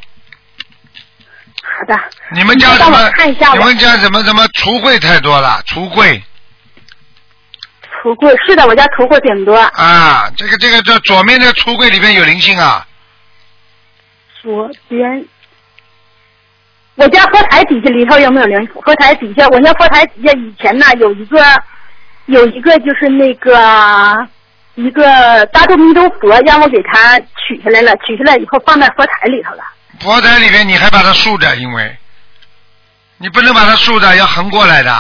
[1.87, 1.97] 的。
[2.33, 3.53] 你们家怎么看一下？
[3.53, 5.63] 我你们家怎么怎么橱柜太多了？
[5.67, 6.23] 橱柜
[8.03, 9.55] 橱柜是的，我家橱柜挺多。
[9.57, 12.87] 啊，这个这个这左面的橱柜里面有灵性啊。
[14.43, 15.25] 左边，
[17.01, 18.69] 我家佛台底下里头有没有灵？
[18.85, 21.43] 佛台底下，我家佛台底下以前呢有一个，
[22.27, 23.59] 有一个就是那个
[24.75, 29.63] 一个大肚弥陀佛，让我给它取下来了，取下来以后放在佛台里头了。
[29.99, 31.97] 佛台里面你还把它竖着，因为
[33.17, 34.93] 你不能把它竖着，要横过来的。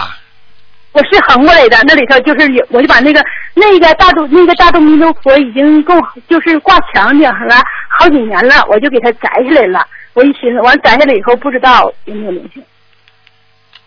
[0.92, 5.94] 我是横过来的，那里头就是有，我就把那个那个大肚那个大肚弥陀佛已经够
[6.30, 7.56] 就是挂墙顶上了
[7.90, 9.86] 好几年了，我就给它摘下来了。
[10.20, 12.62] 我一寻思，完摘下来以后不知道有没有灵性。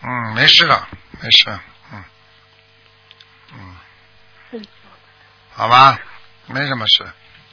[0.02, 0.88] 嗯，没事了，
[1.22, 1.46] 没事，
[1.94, 2.04] 嗯，
[4.52, 4.66] 嗯，
[5.54, 6.00] 好吧，
[6.48, 7.06] 没什么事。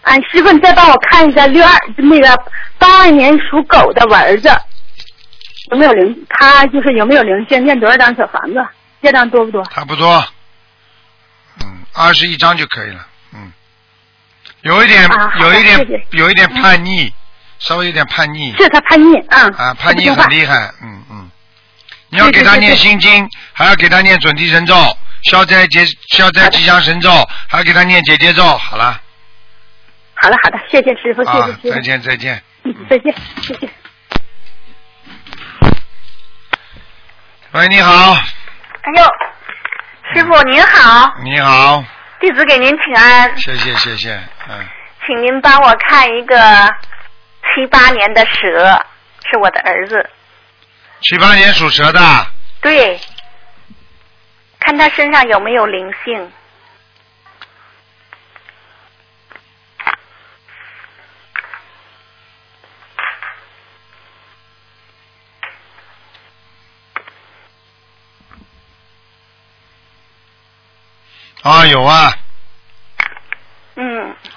[0.04, 2.42] 俺师傅，你再帮我看一下六二那个
[2.78, 4.48] 八二年属狗的我儿子
[5.72, 6.26] 有没有灵？
[6.30, 7.62] 他就是有没有灵性？
[7.62, 8.66] 念多少张小房子？
[9.02, 9.62] 业障多不多？
[9.66, 10.24] 差不多，
[11.60, 13.52] 嗯，二十一张就可以了，嗯，
[14.62, 17.12] 有一点，啊有一点谢谢，有一点叛逆，
[17.60, 19.48] 稍微有点叛逆，是他叛逆啊！
[19.56, 21.30] 啊，叛逆很厉害，嗯嗯，
[22.08, 22.76] 你要给他念对对对。
[22.76, 24.74] 心经，还要给他念准提神咒、
[25.24, 27.10] 消灾节、消灾吉祥神咒，
[27.48, 29.00] 还要给他念姐姐咒，好了，
[30.14, 32.42] 好了好的，谢谢师傅，谢啊谢，师傅，再见再见。
[32.64, 33.68] 嗯，再见，谢谢。
[37.52, 39.04] 喂，你好，哎呦，
[40.14, 41.84] 师傅您好，你好，
[42.20, 44.66] 弟子给您请安，谢谢谢谢，嗯，
[45.06, 46.36] 请您帮我看一个
[47.54, 48.84] 七八年的蛇，
[49.28, 50.10] 是我的儿子，
[51.02, 52.00] 七八年属蛇的，
[52.60, 53.00] 对，
[54.60, 56.32] 看他身上有没有灵性。
[71.42, 72.29] 啊有啊，嗯，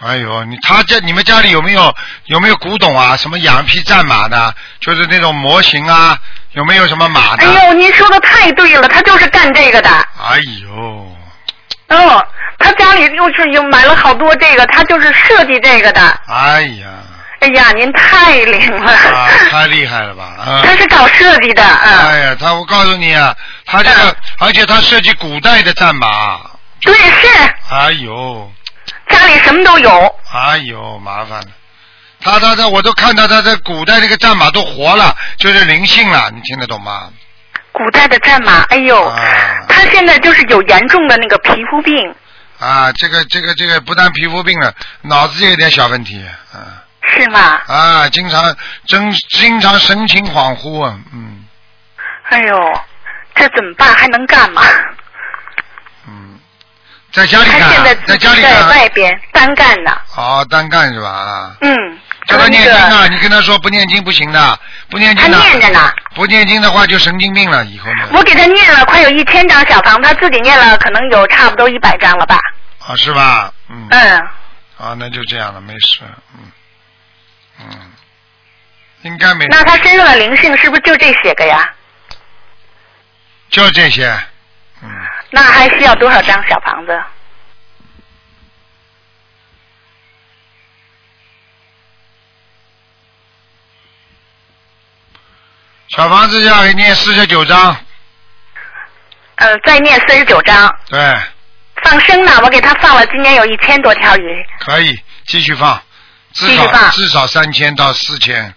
[0.06, 1.94] 哎呦，你他家你们家里有没有
[2.26, 3.16] 有没有古董啊？
[3.16, 6.18] 什么养一匹战马的，就是那种模型啊？
[6.54, 7.48] 有没有什么马的？
[7.48, 9.90] 哎呦，您说的太对了，他就是干这个的。
[9.90, 11.16] 哎呦，
[11.90, 12.28] 哦，
[12.60, 16.02] 他家里又是又买了好多这个，他就是设计这个的。
[16.28, 16.88] 哎呀，
[17.40, 18.92] 哎呀，您太灵了。
[18.92, 20.24] 啊， 太厉害了吧？
[20.38, 20.62] 啊！
[20.64, 21.98] 他是搞设计的，嗯。
[22.10, 23.36] 哎呀，他我告诉你啊，
[23.66, 26.40] 他这个，而且他设计古代的战马。
[26.82, 27.28] 对，是。
[27.72, 28.52] 哎呦。
[29.10, 30.16] 家里什么都有。
[30.34, 31.48] 哎呦，麻烦了。
[32.22, 37.10] 他他他，我都看到他在古代那个战马都活了，就是灵性了，你听得懂吗？
[37.74, 39.20] 古代的战马，哎呦，啊
[39.68, 42.16] 他现在就是有严重的那个皮肤病，
[42.60, 47.62] 啊，这个这个这个不但皮肤病了，脑子也有点小问题，啊是吗？
[47.68, 51.44] 啊，经常真经常神情恍惚啊，嗯
[52.30, 52.80] 哎呦，
[53.36, 53.94] 这怎么办？
[53.94, 54.62] 还能干嘛？
[57.14, 60.02] 嗯，在家里他干啊现在，家里干在，外边单干呢。
[60.16, 61.10] 哦，单干是吧？
[61.10, 65.94] 啊，嗯，叫他那个念经啊，你跟他说不念经不行的，不念他经他，念着呢。
[66.16, 68.08] 不念经的话就神经病了，以后呢。
[68.12, 72.40] 我给他念了快有一千张小房，他自己念了可能有差不多一百张了吧。
[72.80, 73.54] 啊，是吧？
[73.70, 73.88] 嗯。
[73.92, 74.20] 嗯，
[74.78, 76.02] 啊，那就这样了，没事，
[76.36, 76.52] 嗯，
[77.60, 77.92] 嗯，
[79.04, 81.70] 应该没，那他身上的灵性是不是就这些个呀？
[83.50, 84.12] 就这些，
[84.82, 84.90] 嗯，
[85.36, 87.04] 那还需要多少张小房子？
[95.88, 97.76] 小房子要给念四十九章，
[99.38, 100.76] 呃，再念四十九张。
[100.88, 101.00] 对，
[101.84, 104.46] 放生呢，我给他放了，今年有一千多条鱼。
[104.60, 105.82] 可以继续放，
[106.34, 108.54] 至少继续放至少三千到四千，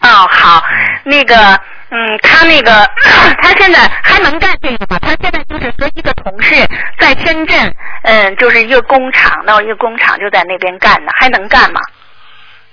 [0.00, 0.64] 哦，好，
[1.04, 1.60] 那个，
[1.96, 2.90] 嗯，他那个，
[3.40, 4.98] 他现在还能干这个吗？
[5.00, 6.56] 他现在就是和一个同事
[6.98, 11.80] 在深圳，嗯，就是一个工厂，闹一个工厂就在那边干呢，还能干吗？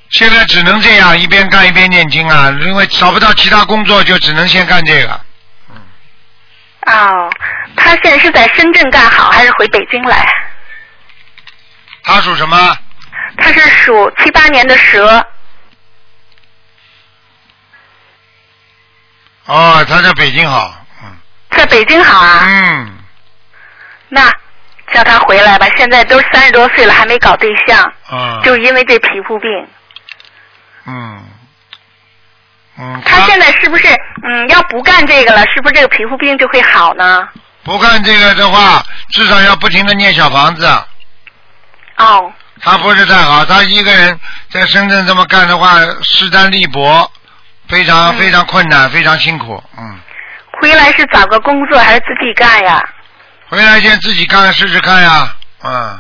[0.10, 5.22] 现在只能这样，一边干一边念经啊，因为找不到其他工作，就只能先干这个。
[6.88, 7.30] 哦，
[7.76, 10.28] 他现在是在深圳干好，还是回北京来？
[12.04, 12.76] 他属什么？
[13.38, 15.24] 他是属七八年的蛇，
[19.52, 21.10] 哦，他在北京好，嗯
[21.58, 22.46] 在北京好啊。
[22.48, 22.90] 嗯，
[24.08, 24.32] 那
[24.94, 29.50] 叫他回来吧，现在都三十多岁了，还没搞对象，啊，就因为这皮肤病。
[30.86, 31.24] 嗯，
[32.80, 33.88] 嗯，他现在是不是
[34.24, 35.42] 嗯要不干这个了？
[35.54, 37.28] 是不是这个皮肤病就会好呢？
[37.64, 40.66] 不干这个的话，至少要不停的念小房子。
[41.98, 44.18] 哦，他不是太好，他一个人
[44.50, 47.12] 在深圳这么干的话，势单力薄，
[47.72, 49.64] 非常、嗯非常困难，非常辛苦。
[49.78, 50.00] 嗯，
[50.62, 52.84] 回来是找个工作还是自己干呀？
[53.48, 55.36] 回来先自己干试试看呀。
[55.64, 56.00] 嗯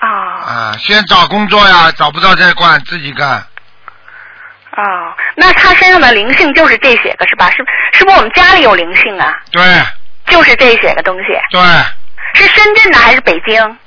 [0.00, 3.30] 哦啊，先找工作呀，找不到再干，自己干。
[4.76, 7.50] 哦，那他身上的灵性就是这些个是吧？
[7.50, 7.58] 是
[7.92, 9.38] 是不是我们家里有灵性啊？
[9.52, 9.62] 对
[10.26, 11.60] 就是这些个东西，对，
[12.34, 13.78] 是深圳的还是北京？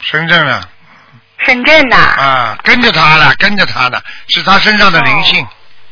[0.00, 0.68] 深圳的
[1.44, 1.96] 深圳的。
[1.96, 5.46] 啊，跟着他了，跟着他的，是他身上的灵性。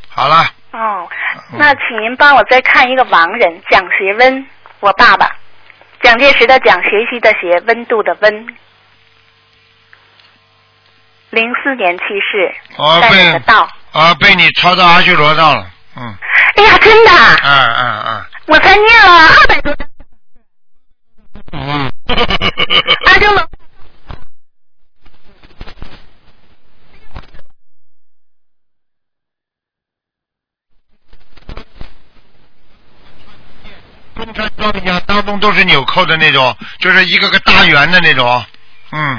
[0.09, 1.09] 好了，哦，
[1.53, 4.47] 那请您帮我再看一个亡人蒋学温，
[4.81, 5.31] 我爸爸，
[6.03, 8.47] 蒋介石的蒋，学习的学，温度的温，
[11.31, 13.69] 零四年去世，哦在你的被道。
[13.93, 15.67] 啊被你抄到阿修罗道了。
[15.97, 16.17] 嗯
[16.57, 17.11] 哎呀，真的，
[17.43, 18.25] 嗯嗯嗯。
[18.47, 19.89] 我才念了二百多张
[21.53, 21.93] 嗯。
[23.07, 23.50] 阿修罗。
[34.25, 38.45] 中山装一样，当中都是纽扣的那种，就是一个个大圆的那种。
[38.93, 39.19] 嗯，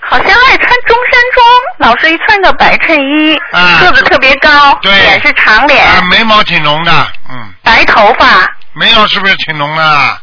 [0.00, 10.18] 好像爱穿中山装，老是一穿个白衬衣，啊个子特别高，对脸是长脸，啊，眉毛挺浓的，嗯，白头发，眉毛是不是挺浓的？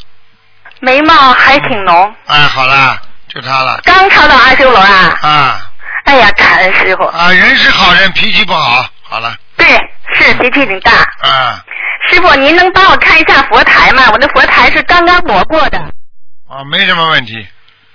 [0.81, 2.15] 眉毛还挺浓。
[2.27, 3.79] 哎，好了，就他了。
[3.83, 5.17] 刚抄到阿修罗啊！
[5.21, 5.61] 啊
[6.05, 7.03] 哎呀，感恩师傅。
[7.05, 8.85] 啊，人是好人，脾气不好。
[9.03, 9.67] 好了，对，
[10.13, 10.91] 是脾气挺大。
[11.21, 11.63] 啊
[12.09, 14.09] 师傅，您能帮我看一下佛台吗？
[14.11, 15.77] 我的佛台是刚刚磨过的，
[16.47, 17.47] 啊，没什么问题。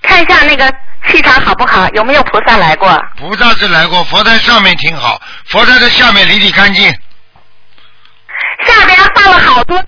[0.03, 0.73] 看一下那个
[1.09, 2.97] 气场好不好，有没有菩萨来过？
[3.17, 6.85] 菩萨是来过，佛台上面挺好，佛台的下面理理干净。
[8.67, 9.83] 下边放了好多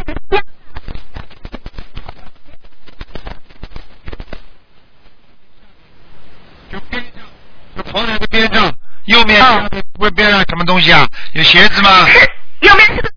[6.73, 7.23] 就边上，
[7.77, 8.73] 就佛台的边上，
[9.05, 11.09] 右面嗯边边上什么东西啊？
[11.33, 12.07] 有鞋子吗？
[12.07, 12.19] 是
[12.61, 13.11] 右边是个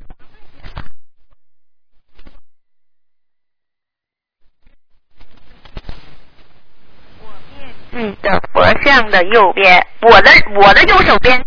[7.92, 11.44] 你的佛像的右边，我的我的右手边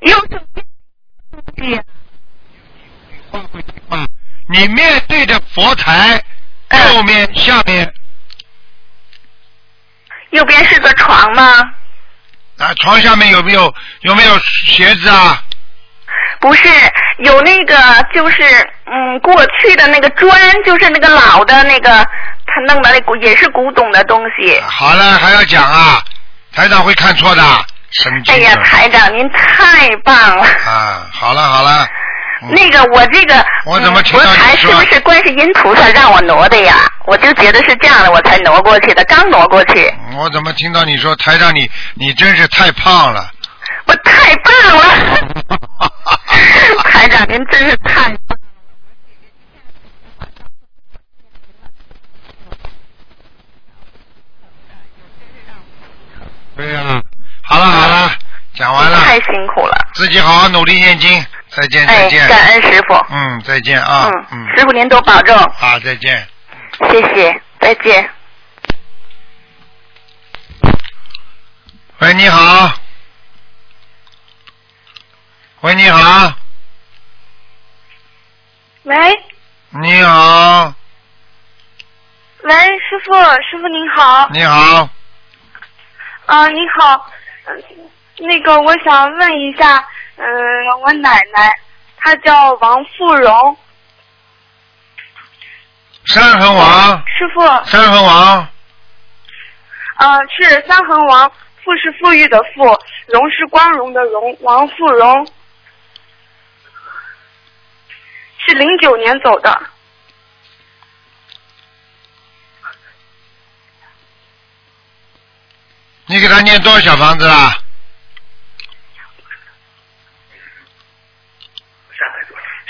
[0.00, 0.40] 右手
[1.54, 1.84] 边是
[3.90, 4.06] 啊，
[4.48, 6.24] 你面对着佛台，
[6.68, 7.92] 嗯右面下面
[10.30, 11.74] 右边是个床吗？
[12.64, 15.42] 啊，床下面有没有有没有鞋子啊？
[16.40, 16.68] 不是，
[17.18, 17.76] 有那个
[18.14, 18.42] 就是
[18.86, 20.32] 嗯，过去的那个砖，
[20.64, 21.90] 就是那个老的那个，
[22.46, 24.58] 他弄的那古也是古董的东西。
[24.66, 26.02] 好了，还要讲啊？
[26.54, 27.42] 台长会看错的，
[27.90, 30.44] 神经哎呀，台长您太棒了。
[30.44, 31.06] 啊！
[31.12, 31.88] 好了好了，嗯
[32.50, 33.34] 那个我这个
[33.66, 36.76] 我怎么听嗯佛到你说台是不是观世音菩萨让我挪的呀？
[37.06, 39.92] 我就觉得是这样的，我才挪过去的，刚挪过去。
[40.16, 43.30] 我怎么听到你说台长你你真是太胖了？
[43.86, 44.84] 我太棒了，
[46.90, 48.14] 台长您真是太。
[56.56, 57.02] 对呀、
[57.42, 58.12] 好了好了，
[58.54, 59.76] 讲完了，太辛苦了。
[59.94, 61.24] 自己好好努力念经。
[61.56, 62.28] 再见再哎，见。
[62.28, 62.94] 感恩师傅。
[63.10, 64.08] 嗯，再见啊。
[64.12, 66.26] 嗯嗯，师傅您多保重，好，再见。
[66.90, 68.10] 谢谢，再见。
[72.00, 72.72] 喂，你好。
[75.60, 76.34] 喂，你好，
[78.82, 78.96] 喂
[79.70, 80.74] 你好，
[82.42, 84.28] 喂，师傅，师傅您好。
[84.30, 84.88] 你好，
[86.26, 87.10] 啊、你好，
[87.46, 87.62] 嗯
[88.18, 89.82] 那个我想问一下，
[90.16, 90.26] 嗯、
[90.82, 91.52] 我奶奶，
[91.96, 93.56] 她叫王富荣，
[96.06, 98.48] 三横王，师傅，三横王，
[99.96, 101.30] 呃，是三横王，
[101.64, 102.64] 富是富裕的富，
[103.06, 105.26] 荣是光荣的荣，王富荣，
[108.46, 109.62] 是零九年走的，
[116.06, 117.56] 你给他念多少小房子啦？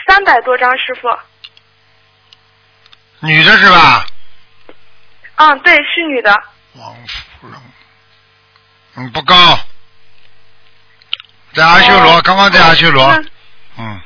[0.06, 1.08] 三百多张，师傅，
[3.26, 4.06] 女的是吧？
[5.36, 6.30] 嗯，对，是女的，
[6.74, 6.94] 王
[7.40, 7.60] 芙蓉，
[8.96, 9.58] 嗯，不高，
[11.54, 13.04] 在阿修罗，哦刚刚在阿修罗，
[13.78, 14.00] 嗯，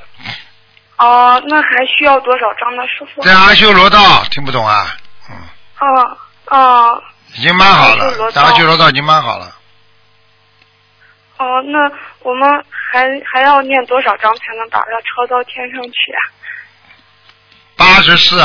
[0.97, 3.23] 哦、那还需要多少张呢，师傅？
[3.23, 4.97] 在阿修罗道，听不懂啊？
[5.31, 5.37] 嗯，
[5.81, 7.03] 哦哦
[7.35, 9.55] 已经蛮好了，在阿修罗道已经蛮好了，
[11.39, 16.21] 哦，那我们还还要念多少章才能把它抄到天上去啊？
[17.77, 18.37] 八十四，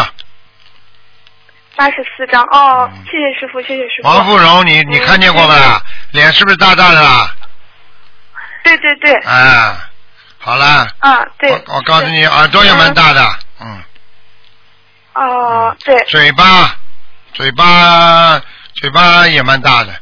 [1.75, 4.07] 八十四章哦，谢谢师傅，谢谢师傅。
[4.07, 5.55] 嗯王富荣，你你嗯看见过没？
[6.11, 7.35] 脸是不是大大的啊？
[8.63, 9.75] 对对对，哎，
[10.37, 11.51] 好了，啊对。
[11.51, 13.21] 我我告诉你，耳朵也蛮大的，
[13.59, 13.83] 嗯，
[15.13, 15.97] 哦，对。
[16.05, 16.75] 嘴巴，
[17.33, 18.39] 嘴巴，
[18.75, 19.93] 嘴巴也蛮大的，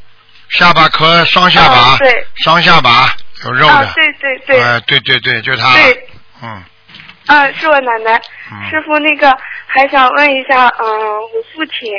[0.51, 2.27] 下巴壳双下巴，哦对。
[2.43, 6.09] 双下巴有肉的，啊，对对对，哎，对对对，就他，对，
[6.41, 6.63] 嗯，
[7.27, 8.21] 啊，是我奶奶。
[8.51, 8.69] 嗯。
[8.69, 9.35] 师傅，那个
[9.65, 11.91] 还想问一下，嗯，我父亲，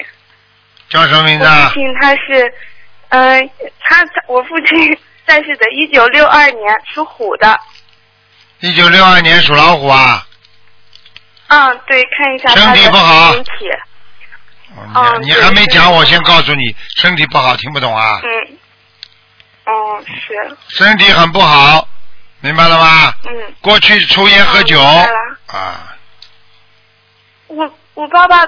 [0.89, 1.75] 叫什么名字父？
[1.75, 2.55] 亲他是，
[3.09, 7.59] 嗯，他我父亲 在世的，一九六二年属虎的。
[8.61, 10.25] 一九六二年属老虎啊，
[11.49, 13.33] 嗯，对，看一下身体不好。
[13.33, 13.51] 身体。
[15.21, 18.21] 你你还没讲，我先告诉你，身体不好，听不懂啊？
[18.23, 18.59] 嗯。
[19.65, 21.87] 哦，是，身体很不好，
[22.41, 23.15] 明白了吗？
[23.25, 23.55] 嗯。
[23.61, 25.97] 过去抽烟喝酒啊，
[27.49, 28.47] 我我爸爸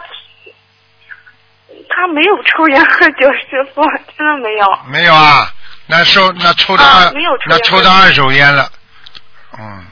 [1.89, 3.83] 他没有抽烟喝酒，师傅
[4.17, 4.79] 真的没有。
[4.87, 5.53] 没有啊？
[5.87, 8.71] 那收那抽的二啊没有抽那抽的二手烟了，
[9.59, 9.87] 嗯，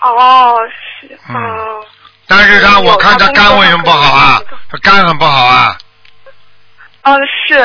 [0.00, 0.56] 哦，
[1.00, 1.84] 是，嗯哦，
[2.30, 4.40] 但是他我看他他肝为什么不好啊？
[4.70, 5.76] 他肝很不好啊，
[7.02, 7.58] 哦是，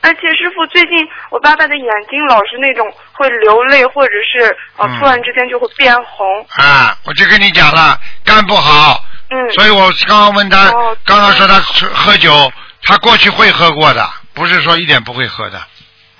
[0.00, 6.46] 而且师傅最近我爸爸的眼睛老是那种会流泪，或者是呃、嗯突然之间就会变红。
[6.50, 9.50] 啊，我就跟你讲了，肝不好，嗯。
[9.54, 12.52] 所以我刚刚问他哦，刚刚说他吃喝酒，
[12.84, 15.60] 他过去会喝过的，不是说一点不会喝的，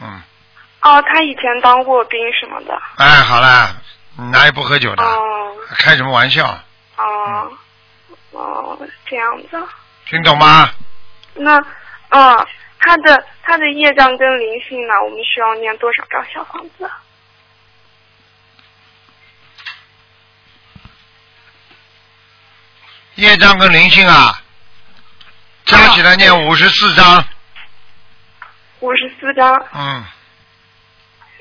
[0.02, 0.20] 嗯，
[0.80, 2.76] 哦，他以前当过兵什么的。
[2.96, 3.76] 哎，好了，
[4.32, 5.04] 哪有不喝酒的？
[5.04, 6.58] 哦开什么玩笑？
[6.96, 7.48] 哦
[8.32, 9.68] 哦，这样子。
[10.06, 10.70] 听懂吗？
[11.34, 11.56] 那，
[12.10, 12.46] 嗯，
[12.78, 16.90] 他的他的业障跟灵性呢，我们需要念多少张小房子？
[23.16, 24.42] 业障跟灵性啊，
[25.66, 27.24] 加起来念五十四张，
[28.80, 29.54] 五十四张。
[29.74, 30.04] 嗯，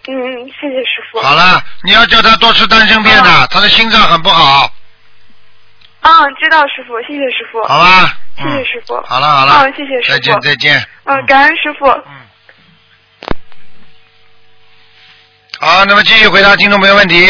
[0.07, 1.19] 嗯，谢谢师傅。
[1.21, 4.71] 好了，你要叫他多吃丹参片的，他的心脏很不好，
[6.01, 7.61] 啊，知道师傅，谢谢师傅。
[7.67, 8.17] 好吧？
[8.35, 8.99] 谢谢师傅。
[9.03, 10.09] 好了好了，嗯，谢谢师傅。
[10.09, 10.87] 再见再见。
[11.03, 11.85] 嗯，感恩师傅。
[11.87, 12.27] 嗯。
[15.59, 17.29] 好，那么继续回答听众朋友问题。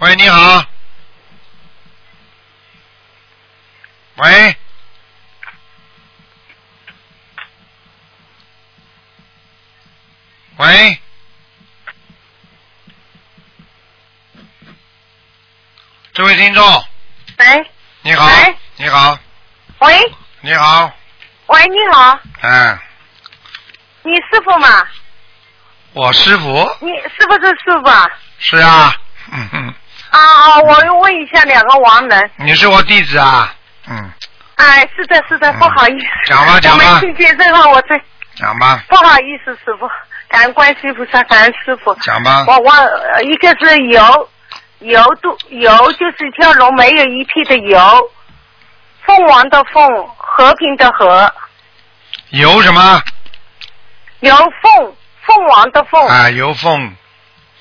[0.00, 0.64] 喂，你好。
[4.16, 4.56] 喂。
[10.56, 11.03] 喂。
[16.14, 16.64] 这位听众，
[17.38, 17.70] 喂。
[18.02, 18.24] 你好。
[18.28, 19.18] 喂，你好，
[19.80, 20.12] 喂。
[20.42, 20.92] 你好，
[21.46, 22.78] 喂，你好，嗯，
[24.04, 24.68] 你师傅吗？
[25.92, 26.52] 我师傅。
[26.78, 28.06] 你是不是师傅啊？
[28.38, 28.94] 是啊，
[29.32, 29.74] 嗯嗯，
[30.10, 32.30] 啊啊，我要问一下两个亡人。
[32.36, 33.52] 你是我弟子啊，
[33.88, 34.12] 嗯，
[34.54, 36.06] 哎，是的，是的，不好意思。
[36.26, 36.84] 讲吧讲吧。
[36.90, 38.00] 我没听见这话，我这
[38.36, 39.90] 讲吧，不好意思，师傅，
[40.28, 41.92] 感恩观世音菩萨，感恩师傅。
[42.02, 44.30] 讲吧，我忘呃一个是油，
[44.84, 48.10] 油都油就是一条龙没有一撇的油，
[49.06, 51.32] 凤凰的凤，和平的和，
[52.30, 53.02] 游什么
[54.20, 54.94] 油凤
[55.26, 56.28] 凤凰的凤，啊？
[56.30, 56.94] 游凤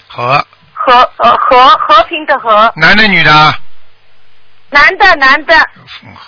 [0.07, 3.57] 和和呃和和平的和，男的女的啊？
[4.69, 6.21] 男的男的，有凤和，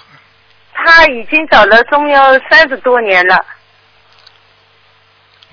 [0.73, 3.45] 他已经走了中有三十多年了。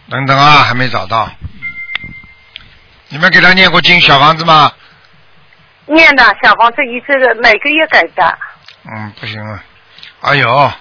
[0.09, 1.29] 等等啊，还没找到。
[3.09, 4.71] 你们给他念过经小房子吗？
[5.87, 8.39] 念的小房子一这个每个月给的，
[8.85, 9.63] 嗯，不行啊。
[10.23, 10.73] 哎呦，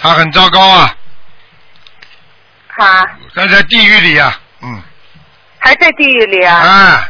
[0.00, 0.96] 他很糟糕啊，
[2.76, 3.04] 啊，
[3.34, 4.82] 他在地狱里啊，嗯，
[5.58, 6.56] 还在地狱里啊。
[6.56, 7.08] 啊，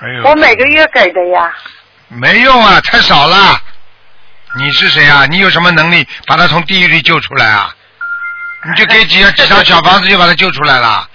[0.00, 1.52] 哎呦，我每个月给的呀，
[2.08, 3.60] 没用啊，太少了。
[4.56, 5.26] 你是谁啊？
[5.26, 7.74] 你有什么能力把他从地狱里救出来啊？
[8.64, 11.08] 你就给几 几张小房子就把他救出来了？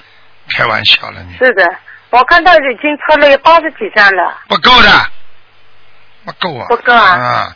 [0.55, 1.63] 开玩笑了你，是的，
[2.11, 5.11] 我看到已经出了有八十几张了，不够的，
[6.23, 6.65] 不够啊。
[6.69, 7.09] 不够啊。
[7.09, 7.55] 啊，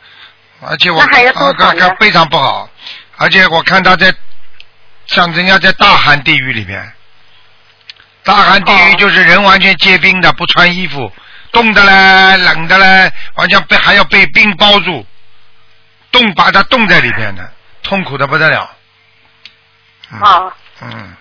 [0.68, 1.58] 而且我那还要多啊少呢？
[1.58, 2.70] 看看非常不好，
[3.18, 4.14] 而且我看他在
[5.06, 6.92] 像人家在大寒地狱里面，
[8.24, 8.96] 大寒地狱哦。
[8.98, 11.12] 就是人完全结冰的，不穿衣服，
[11.52, 15.06] 冻的嘞，冷的嘞，完全被还要被冰包住，
[16.12, 17.50] 冻把他冻在里面的，
[17.82, 18.70] 痛苦的不得了。
[20.12, 21.16] 嗯、啊，嗯，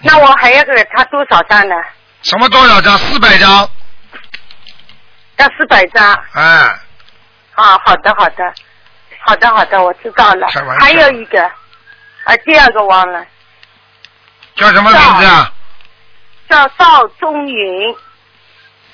[0.00, 1.74] 那我还要给他多少张呢？
[2.22, 2.98] 什么多少张？
[2.98, 3.70] 四百张，
[5.36, 6.12] 要四百张。
[6.32, 6.42] 哎，
[7.54, 8.54] 啊，好的，好的，
[9.24, 10.48] 好的，好的，我知道了。
[10.80, 11.42] 还有一个，
[12.24, 13.24] 啊，第二个忘了，
[14.56, 15.52] 叫什么名字啊？
[16.48, 17.96] 叫赵中云，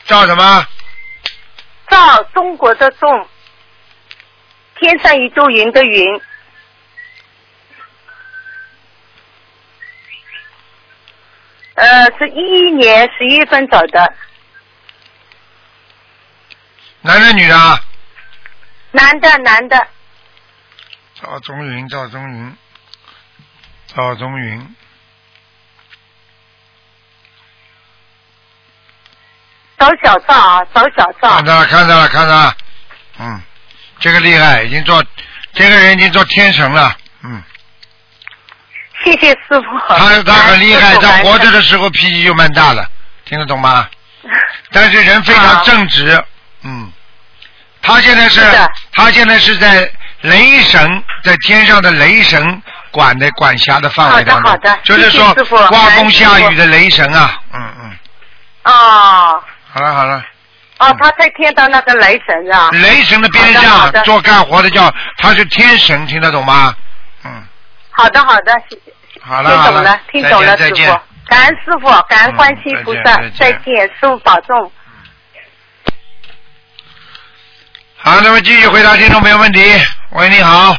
[0.05, 0.67] 叫什么？
[1.89, 3.29] 赵中国的中，
[4.79, 6.21] 天上一朵云的云，
[11.83, 14.15] 呃，是一一年十一月份走的，
[17.01, 17.77] 男的女的啊？
[18.93, 19.77] 男的，男的，
[21.21, 22.57] 赵中云，赵中云，
[23.89, 24.77] 赵中云，
[29.77, 32.57] 找小赵啊，找小赵看，到了，看到了，看到了，
[33.19, 33.43] 嗯，
[33.99, 35.05] 这个厉害，已经做，
[35.53, 37.43] 这个人已经做天神了，嗯，
[39.05, 39.95] 谢谢师傅。
[39.95, 42.87] 他他很厉害，他活着的时候脾气就蛮大的，
[43.25, 43.87] 听得懂吗？
[44.71, 46.23] 但是人非常正直，
[46.63, 46.91] 嗯，
[47.83, 48.41] 他现在是
[48.93, 49.91] 他现在是在
[50.21, 55.35] 雷神，在天上的雷神管的管辖的范围当中，好的好的就是说
[55.67, 57.93] 刮风下雨的雷神啊，嗯嗯，
[58.65, 59.43] 哦
[59.73, 60.25] 好了好了。
[60.79, 62.71] 哦，他在天到那个雷神啊。
[62.73, 66.75] 雷神的边上做干活的叫他是天神，听得懂吗？
[67.93, 68.79] 嗯，好的好的，谢
[69.21, 71.01] 好了好听懂了，听懂了，再见师傅。
[71.29, 74.73] 感恩师傅，感恩观世音菩萨嗯，再见再见，师傅保重。
[77.99, 79.61] 好，那么继续回答听众朋友问题。
[80.11, 80.77] 喂，你好，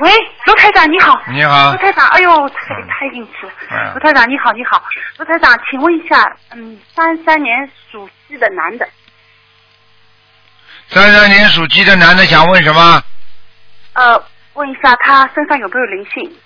[0.00, 0.10] 喂，
[0.46, 1.16] 卢台长你好。
[1.28, 2.56] 你好卢台长，哎呦，太
[2.88, 3.52] 太硬气了。
[3.70, 4.82] 嗯卢台长你好，你好。
[5.18, 8.88] 卢台长，请问一下，嗯，三三年属鸡的男的，
[10.88, 13.02] 三三年属鸡的男的想问什么？
[13.92, 16.36] 呃，问一下他身上有没有灵性，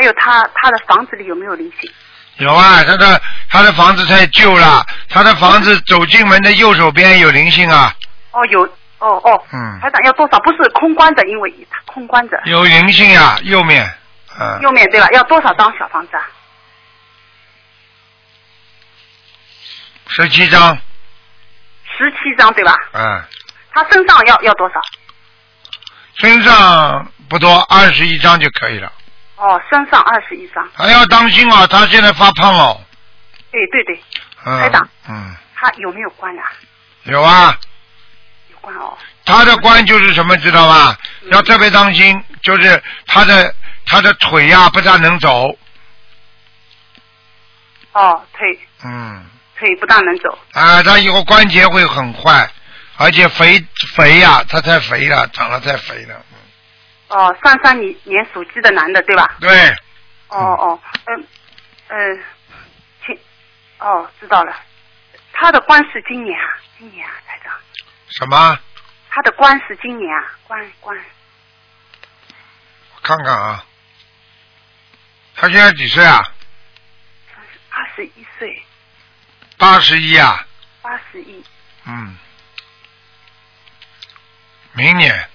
[0.00, 1.92] 还有他他的房子里有没有灵性？
[2.38, 3.20] 有啊，他的
[3.50, 7.94] 他的房子太旧了，他的房子走进门的右手边有灵性啊，
[8.30, 8.62] 哦，有，
[8.98, 9.44] 哦哦。
[9.52, 10.38] 嗯台长要多少？
[10.40, 12.40] 不是空关的，因为他空关的。
[12.46, 13.86] 有灵性啊，右面，
[14.40, 15.06] 嗯，右面对吧？
[15.12, 16.24] 要多少张小房子啊？
[20.08, 20.78] 十七张，
[21.98, 22.74] 十七张对吧？
[22.94, 23.22] 嗯，
[23.74, 24.80] 他身上要要多少？
[26.14, 28.90] 身上不多，二十一张就可以了。
[29.40, 30.68] 哦，身上二十一张。
[30.74, 32.78] 还要当心啊，他现在发胖哦。
[33.52, 34.04] 哎对对，
[34.44, 36.44] 嗯，台长嗯，他有没有关啊？
[37.04, 37.58] 有啊，
[38.52, 38.96] 有关哦。
[39.24, 40.96] 他的关就是什么，知道吧？
[41.32, 43.54] 要特别当心，就是他的
[43.86, 45.48] 他的腿呀、不大能走，
[47.92, 49.24] 哦，腿嗯，
[49.58, 50.38] 腿不大能走。
[50.52, 52.48] 啊，他以后关节会很坏，
[52.98, 53.64] 而且肥
[53.96, 56.14] 肥呀、他太肥了，长得太肥了，
[57.10, 59.36] 哦，三三年年属鸡的男的对吧？
[59.40, 59.48] 对，
[60.28, 61.26] 哦哦，嗯
[61.88, 62.24] 嗯，
[63.04, 63.18] 请
[63.78, 64.56] 哦知道了，
[65.32, 66.46] 他的官是今年啊，
[66.78, 67.52] 今年啊，台长，
[68.08, 68.58] 什么？
[69.10, 70.96] 他的官是今年啊，官官。
[72.94, 73.64] 我看看啊，
[75.34, 76.22] 他现在几岁啊？
[77.70, 78.62] 二十一岁，
[79.58, 80.46] 八十一啊，
[80.82, 81.44] 八十一，
[81.86, 82.16] 嗯，
[84.74, 85.28] 明年，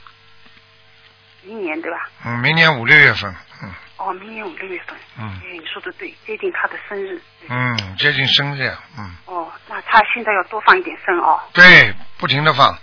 [1.46, 2.10] 明年对吧？
[2.26, 3.34] 嗯，明年五六月份，
[3.64, 4.98] 嗯哦，明年五六月份。
[5.18, 7.22] 嗯哎，你说的对，接近他的生日。
[7.48, 12.78] 嗯，接近生日，嗯，哦，那他现在要多放一点生哦，对，不停的放，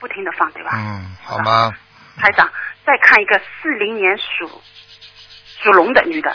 [0.00, 0.70] 不停的放对吧？
[0.74, 1.72] 嗯，好吗？
[2.20, 2.50] 台长，
[2.84, 4.62] 再看一个四零年属
[5.62, 6.34] 属龙的女的，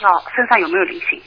[0.00, 1.22] 要身上有没有灵性？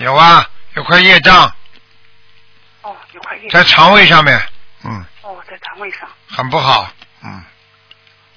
[0.00, 1.44] 有啊，有块业障。
[2.80, 3.62] 哦，有块业障。
[3.62, 4.40] 在肠胃上面，
[4.82, 6.90] 嗯，哦，在肠胃上，很不好，
[7.22, 7.44] 嗯，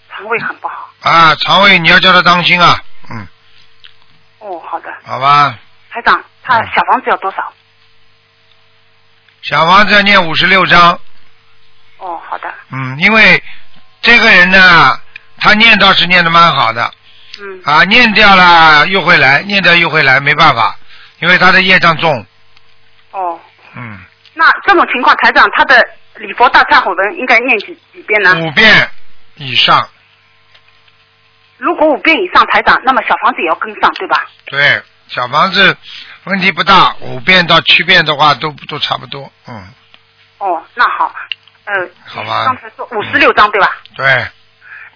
[0.09, 0.89] 肠胃很不好。
[0.99, 2.77] 啊，肠胃你要叫他当心啊，
[3.09, 3.25] 嗯，
[4.39, 5.57] 哦，好的，好吧，
[5.89, 7.53] 台长，他小房子要多少？
[9.41, 10.99] 小房子要念五十六章，
[11.99, 13.41] 哦，好的，嗯，因为
[14.01, 14.99] 这个人呢，
[15.37, 16.93] 他念倒是念的蛮好的，
[17.39, 20.77] 嗯，啊，念掉了又会来，念掉又会来，没办法，
[21.23, 22.25] 因为他的业障重，
[23.11, 23.39] 哦，
[23.77, 23.97] 嗯，
[24.33, 25.81] 那这种情况，台长他的
[26.15, 28.35] 礼佛大忏悔文应该念几几遍呢？
[28.41, 28.89] 五遍
[29.35, 29.87] 以上，
[31.55, 34.25] 如果五遍以上，台长，那么小房子也要跟上，对吧？
[34.47, 35.77] 对，小房子
[36.25, 39.65] 问题不大，五遍到七遍的话都都差不多，嗯，
[40.39, 41.15] 哦，那好，
[41.63, 42.43] 呃，好吧。
[42.47, 43.77] 刚才说五十六章对吧？
[43.95, 44.05] 对，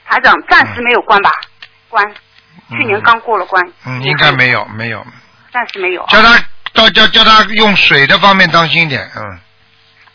[0.06, 1.32] 台长暂时没有关吧？
[1.88, 2.06] 关，
[2.72, 5.02] 去年刚过了关，嗯，应该没有没有，
[5.52, 6.06] 暂时没有。
[6.08, 6.38] 叫他
[6.74, 9.40] 叫叫叫他用水的方面当心一点，嗯，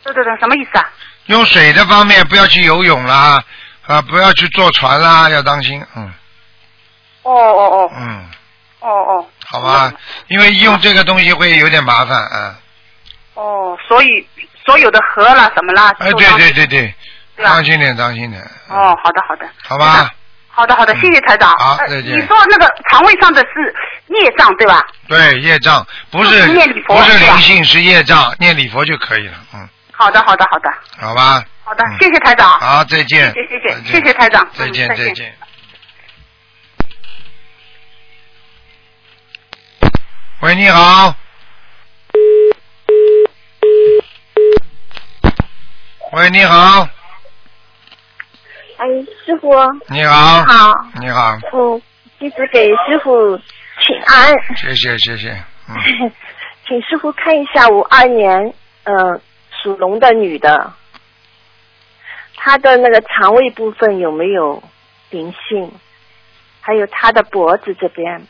[0.04, 0.88] 对对对，什么意思啊？
[1.26, 3.42] 用水的方面不要去游泳啦，
[3.86, 6.12] 啊，不要去坐船啦，要当心，嗯。
[7.22, 7.90] 哦哦哦。
[7.96, 8.26] 嗯，
[8.80, 9.26] 哦哦。
[9.44, 9.92] 好吧，
[10.28, 12.58] 因为用这个东西会有点麻烦啊，
[13.34, 14.26] 哦，所以
[14.64, 16.94] 所有的河啦什么啦，哎，对对对对，
[17.36, 20.10] 当心点当心点，哦，好的好的，好吧，
[20.48, 21.50] 好的好的，谢谢台长。
[21.52, 22.04] 呃好再见。
[22.16, 23.74] 你说那个肠胃上的是
[24.20, 24.86] 业障对吧？
[25.08, 30.70] 对业障不是是念礼佛不是灵性是业障，念礼佛就可以了，嗯，好的好的好的。
[30.98, 32.48] 好吧，好的，谢谢台长。
[32.60, 35.34] 好，再见，谢谢谢谢谢谢台长，再见嗯再再见。
[40.40, 41.14] 喂，你好。
[46.12, 46.86] 喂，你好，
[48.76, 48.86] 哎，
[49.24, 49.48] 师傅，
[49.88, 51.80] 你好，你好，你好，嗯，
[52.18, 53.40] 弟子给师傅
[53.84, 55.74] 请安，谢谢谢谢，嗯，
[56.66, 58.54] 请师傅看一下五二年，
[58.84, 59.20] 呃、
[59.62, 60.72] 属龙的女的，
[62.36, 64.62] 她的那个肠胃部分有没有
[65.10, 65.72] 灵性？
[66.60, 68.24] 还有她的脖子这边，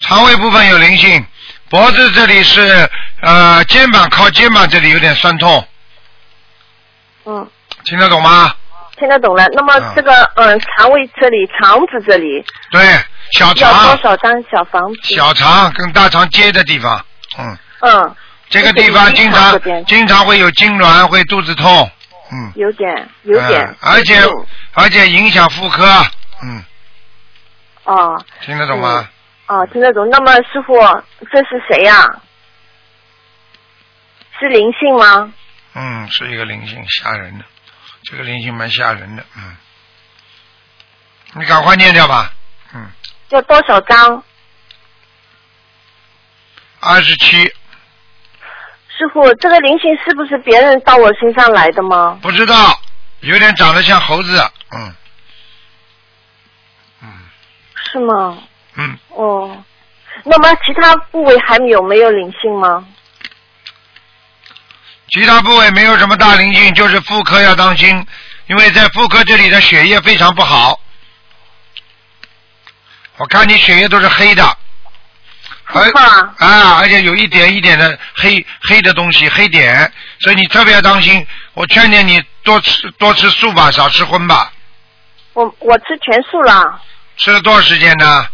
[0.00, 1.24] 肠胃部分有灵性，
[1.68, 2.90] 脖子这里是
[3.22, 5.64] 呃肩膀靠肩膀这里有点酸痛，
[7.24, 7.48] 嗯，
[7.84, 8.52] 听得懂吗？
[9.00, 9.44] 听得懂了。
[9.54, 12.80] 那么这个嗯、肠胃这里、肠子这里对，
[13.32, 15.14] 小要肠多少张小房子？
[15.14, 17.04] 小肠跟大肠接的地方，
[17.38, 18.14] 嗯，嗯，
[18.48, 21.90] 这个地方经常经常会有痉挛，会肚子痛，
[22.30, 24.20] 嗯，有点有点嗯，而且
[24.74, 25.84] 而且影响妇科，
[26.42, 26.62] 嗯，
[27.84, 28.24] 哦。
[28.42, 29.08] 听得懂吗？
[29.46, 30.08] 哦，听得懂。
[30.10, 30.74] 那么师傅，
[31.32, 32.06] 这是谁呀、
[34.38, 35.32] 是灵性吗？
[35.74, 37.44] 嗯，是一个灵性，吓人的，
[38.10, 39.56] 这个灵性蛮吓人的，嗯，
[41.34, 42.32] 你赶快念掉吧，
[42.74, 42.90] 嗯，
[43.28, 44.22] 要多少张？
[46.80, 52.18] 二十七，师傅，这个灵性是不是别人到我身上来的吗？
[52.20, 52.80] 不知道，
[53.20, 54.94] 有点长得像猴子，嗯
[57.92, 58.38] 是吗？
[58.74, 59.64] 嗯，哦，
[60.24, 62.86] 那么其他部位还有没有灵性吗？
[65.10, 68.06] 其他部位没有什么大灵性，就是妇科要当心，
[68.46, 70.80] 因为在妇科这里的血液非常不好。
[73.16, 74.56] 我看你血液都是黑的，
[75.66, 75.90] 而
[76.38, 81.26] 啊，而且有一点一点的黑黑的东西，黑点，所以你特别要当心。
[81.54, 84.52] 我劝劝你多吃多吃素吧，少吃荤吧。
[85.32, 86.80] 我我吃全素了。
[87.16, 88.26] 吃了多少时间呢？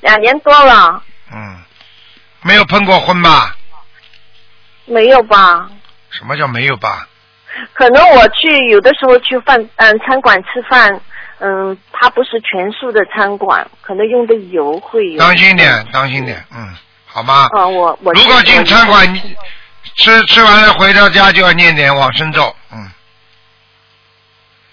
[0.00, 1.62] 两年多了，嗯，
[2.40, 3.54] 没有碰过荤吧？
[4.86, 5.68] 没有吧？
[6.12, 7.08] 什么叫没有吧？
[7.74, 11.00] 可能我去有的时候去饭嗯餐馆吃饭，
[11.38, 15.18] 嗯，它不是全素的餐馆，可能用的油会有。
[15.18, 16.74] 当心点，当心点，嗯，
[17.06, 17.48] 好吗？
[17.54, 19.36] 啊，我我如果进餐馆，你
[19.96, 22.90] 吃吃完了回到家就要念点往生咒，嗯，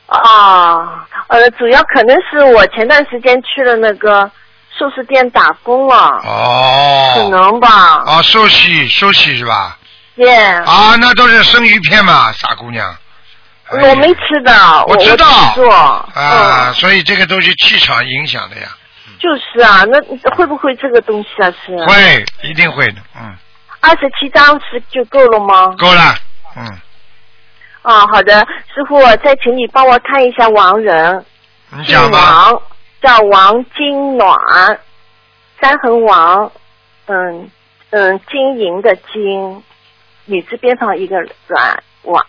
[0.08, 4.32] 啊，呃，主要可能是我前段时间去了那个
[4.78, 8.04] 寿司店打工了，哦，可能吧。
[8.06, 9.78] 啊，寿喜寿喜是吧？
[10.20, 12.96] 耶、啊，那都是生鱼片嘛，傻姑娘。
[13.72, 15.28] 我没吃的，我知道。
[16.14, 18.68] 啊，所以这个都是气场影响的呀。
[19.20, 20.00] 就是啊，那
[20.32, 21.78] 会不会这个东西啊是？
[21.86, 23.36] 会，一定会的，嗯，
[23.82, 25.68] 二十七张是就够了吗？
[25.78, 26.16] 够了，
[26.56, 26.66] 嗯，
[27.82, 28.40] 啊，好的，
[28.74, 31.26] 师傅，再请你帮我看一下王人。
[31.72, 32.18] 你讲吧。
[32.52, 32.62] 王
[33.02, 34.36] 叫王金暖，
[35.62, 36.52] 三横王，
[37.08, 37.50] 嗯
[37.92, 39.64] 嗯，金银的金，
[40.30, 42.26] 女字边旁一个软王。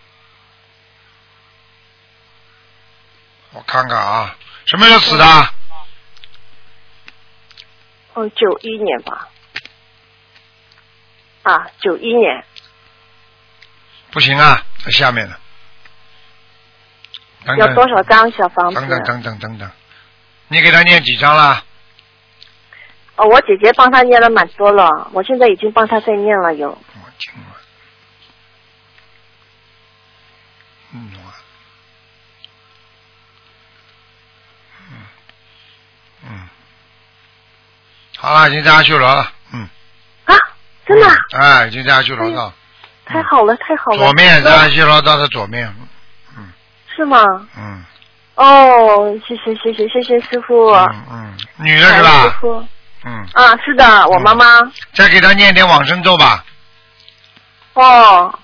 [3.53, 4.35] 我看看啊，
[4.65, 5.25] 什么时候死的？
[8.13, 9.29] 哦，九一年吧。
[11.43, 12.43] 啊，九一年。
[14.11, 15.35] 不行啊，在下面呢。
[17.45, 18.79] 等等要多少张小房子？
[18.79, 19.71] 等等等等等等，
[20.47, 21.63] 你给他念几张了？
[23.15, 26.77] 哦，我姐姐帮他念了蛮多了，我现在已经帮他再念了有。
[30.93, 31.11] 嗯，
[34.89, 34.97] 嗯，
[36.27, 36.49] 嗯，
[38.17, 39.67] 好了，已经在阿修罗了，嗯。
[40.25, 40.35] 啊，
[40.85, 41.15] 真的啊？
[41.39, 42.53] 哎，已经在阿修罗道，
[43.05, 43.97] 太好了，太好了。
[43.97, 45.73] 左面在那阿修罗道的左面，
[46.37, 46.51] 嗯
[46.95, 47.23] 是吗？
[47.57, 47.85] 嗯
[48.35, 50.71] 哦，谢谢谢谢谢谢师傅。
[50.71, 52.29] 嗯，女的是吧师？
[52.39, 52.67] 傅
[53.03, 54.45] 嗯，啊，是的，我妈妈。
[54.93, 56.43] 再给他念点往生咒吧。
[57.73, 58.39] 哦，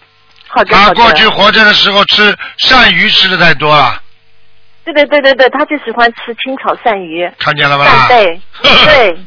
[0.48, 0.96] 好的好的。
[0.96, 4.02] 他过去活着的时候吃鳝鱼吃的太多了，
[4.86, 7.30] 对对对对对，他就喜欢吃清炒鳝鱼。
[7.40, 7.86] 看见了吧？
[7.86, 9.18] 扇贝， 对，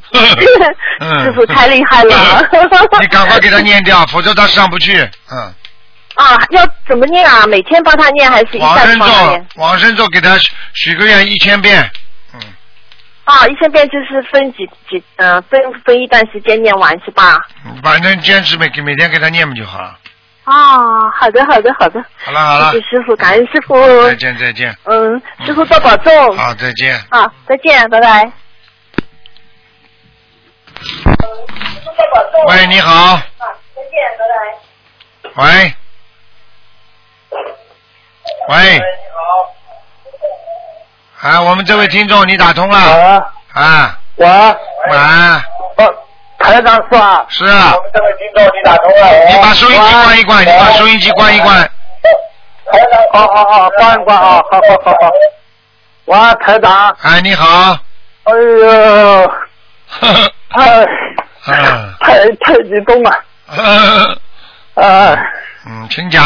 [1.00, 2.48] 嗯 师傅太厉害了。
[3.00, 4.96] 你赶快给他念掉，否则他上不去。
[5.30, 5.38] 嗯，
[6.14, 7.46] 啊，要怎么念啊？
[7.46, 11.90] 每天帮他念还是一下子往生咒帮他念？，往生咒给他许许个愿一千遍。
[12.34, 12.40] 嗯
[13.24, 17.38] 啊，一千遍就是分几几呃分分一段时间念完是吧？
[17.82, 19.96] 反正坚持每每天给他念不就好了？
[20.51, 23.76] 啊，好的好的好的，好了好了谢，谢师傅，感恩师傅。
[24.03, 24.76] 再见再见。
[24.84, 26.36] 嗯，师傅多保重。
[26.36, 27.01] 好，再见。
[27.09, 28.32] 好，再见，拜拜。
[32.48, 32.92] 喂，你好。
[33.14, 33.22] 啊
[33.76, 34.24] 再见，拜
[35.36, 35.40] 拜。
[35.44, 35.74] 喂。
[38.48, 38.74] 喂。
[38.74, 38.80] 你
[41.22, 42.78] 好啊，我们这位听众，你打通了。
[43.53, 43.98] 啊。
[44.16, 44.26] 喂。
[44.26, 44.96] 喂。
[45.76, 45.94] 哦，
[46.41, 47.26] 台长是吧？
[47.28, 47.74] 是啊。
[47.76, 49.28] 我们这个听众，你打通了。
[49.28, 51.57] 你把收音机关一关，你把收音机关一关。
[52.72, 55.11] 台长，好好好，关一关啊，好好好好。
[56.07, 56.97] 喂，台长。
[57.03, 57.78] 哎，你好。
[58.24, 59.32] 哎呦，
[60.51, 60.84] 太
[61.47, 61.95] 嗯。
[62.01, 63.11] 太太激动了。
[64.74, 65.18] 哎，
[65.66, 66.22] 嗯，请讲。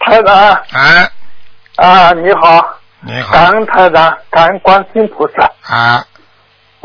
[0.00, 0.62] 台长。
[0.72, 1.10] 哎。
[1.76, 2.74] 啊，你好。
[3.00, 3.32] 你好。
[3.32, 5.48] 感恩台长，感恩观世音菩萨。
[5.72, 6.04] 啊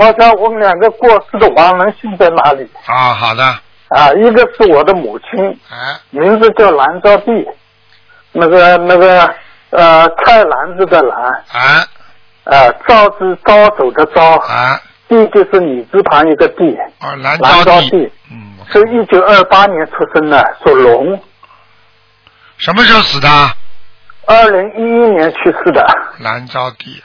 [0.06, 2.70] 我想问两个过世的亡人信在哪里？
[2.86, 3.44] 啊，好的。
[3.90, 5.40] 啊，一个是我的母亲，
[5.70, 7.48] 啊名字叫兰招娣，
[8.32, 9.34] 那个那个
[9.70, 11.86] 呃菜篮子的篮，啊
[12.46, 21.22] 呃招是招手的招，啊娣就是女字旁一个娣，啊，兰招娣，嗯，是一九二八年出生的，属龙，
[22.58, 23.30] 什么时候死的？
[24.26, 25.86] 二零一一年去世的。
[26.20, 27.00] 兰招娣。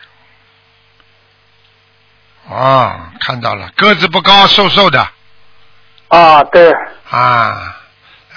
[2.48, 5.06] 哦，看到了，个子不高，瘦瘦的。
[6.08, 6.72] 啊，对。
[7.10, 7.76] 啊，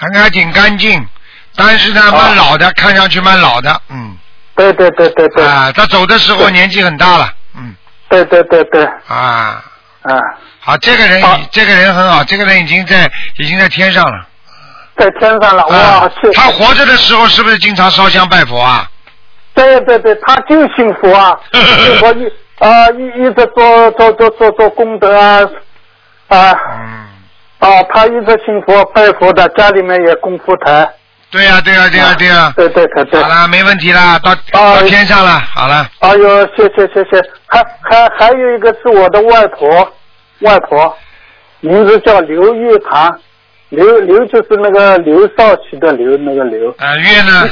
[0.00, 1.06] 人还挺干净，
[1.56, 4.16] 但是呢，蛮老的，看上去蛮老的，嗯。
[4.54, 5.44] 对对对对对。
[5.44, 7.74] 啊，他走的时候年纪很大了，嗯。
[8.08, 8.84] 对对对对。
[9.08, 9.62] 啊。
[10.02, 10.12] 啊。
[10.60, 14.26] 好，这个人，这个人很好，这个人已经在已经在天上了。
[14.94, 16.10] 在天上了，啊哇！
[16.20, 18.88] 谢他活着的时候是不是经常烧香拜佛啊？
[19.54, 22.30] 对对对，他就信佛啊，信佛一
[22.66, 25.40] 啊一一直做做做做做功德啊
[26.28, 26.52] 啊。
[26.52, 27.08] 嗯。
[27.62, 30.90] 啊，他一直信佛拜佛的，家里面也供佛台。
[31.30, 33.22] 对呀、对呀、对呀、对呀、对对对对。
[33.22, 35.86] 好了，没问题了，到到天上了，好了。
[36.00, 39.68] 哎呦，谢谢谢谢，还还还有一个是我的外婆，
[40.40, 40.92] 外婆
[41.60, 43.16] 名字叫刘玉堂，
[43.68, 46.68] 刘刘就是那个刘少奇的刘那个刘。
[46.78, 47.48] 啊，月呢？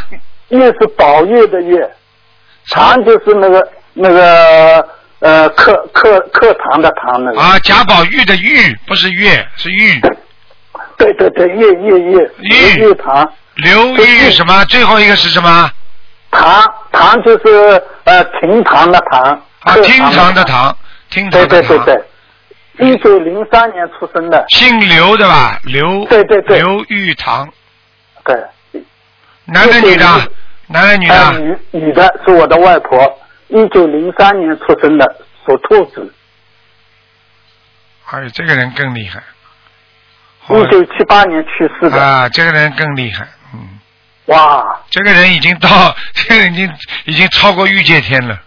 [0.48, 1.88] 月是宝月的月，
[2.66, 4.84] 长就是那个那个
[5.20, 7.40] 呃课课课堂的堂那个。
[7.40, 10.00] 啊，贾宝玉的玉不是月，是玉。
[10.96, 13.32] 对对对，月月月玉玉堂。
[13.56, 14.64] 刘玉什么？
[14.66, 15.70] 最后一个是什么？
[16.30, 19.20] 堂堂就是呃厅堂的堂。
[19.60, 20.64] 啊，课厅堂的堂。
[20.64, 20.76] 堂，
[21.10, 21.68] 厅对堂的堂。
[21.68, 22.04] 对对对。
[22.88, 24.44] 一九零三年出生的。
[24.48, 25.58] 姓刘的吧？
[25.64, 26.04] 刘。
[26.06, 26.58] 对对对。
[26.60, 27.46] 刘玉堂，
[28.24, 28.36] 对。
[29.44, 30.06] 男的女的？
[30.68, 31.14] 男的女的？
[31.14, 33.19] 呃女女的是我的外婆，
[33.50, 35.04] 一九零三年出生的，
[35.46, 36.14] 属兔子。
[38.10, 39.22] 哎，这个人更厉害。
[40.48, 42.02] 一九七八年去世的。
[42.02, 43.26] 啊，这个人更厉害。
[43.54, 43.78] 嗯。
[44.26, 44.64] 哇。
[44.90, 46.72] 这个人已经到， 这个人已经
[47.04, 48.40] 已经超过御界天了。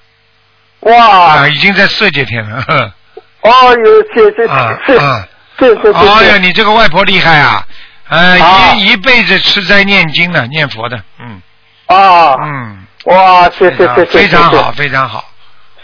[0.82, 0.96] 哇。
[1.06, 2.64] 啊，已经在色界天了。
[3.42, 5.28] 哦哟，谢谢啊谢啊！
[5.60, 6.00] 谢谢谢谢。
[6.00, 7.68] 哎呀，你这个外婆厉害啊！
[8.08, 11.42] 呃，啊一一辈子吃斋念经的，念佛的，嗯
[11.88, 12.36] 啊。
[12.42, 15.26] 嗯，哇，谢谢谢谢，非常好，非常好。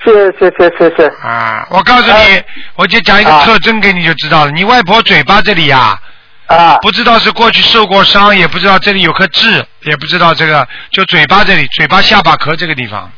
[0.04, 1.08] 谢谢谢谢谢。
[1.22, 2.42] 啊，我告诉你，
[2.76, 4.52] 我就讲一个啊特征给你就知道了。
[4.52, 6.00] 你外婆嘴巴这里呀、
[6.48, 13.12] 啊，不知道是过去受过伤，也不知道这里有颗痣，也不知道这个就嘴巴这里，嘴巴下巴壳这个地方。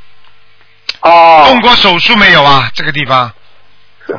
[1.02, 1.45] 哦。
[1.47, 2.70] 动过手术没有啊？
[2.74, 3.32] 这个地方。
[4.10, 4.16] 嗯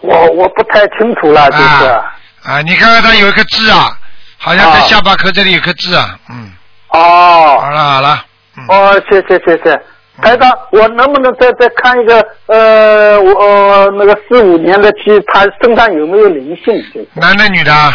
[0.00, 1.84] 我我不太清楚了，就是。
[1.84, 2.02] 啊
[2.44, 3.96] 啊，你看看他有一颗痣啊，
[4.36, 6.50] 好像在啊下巴壳这里有颗痣啊，嗯。
[6.88, 7.58] 哦。
[7.60, 8.24] 好了好了，
[8.68, 9.80] 哦，谢谢谢谢。
[10.20, 16.74] 台长，我能不能再再看一个呃，我、呃、那个四五年的鸡，它身上有没有灵性？
[16.92, 17.90] 就是男的女的啊？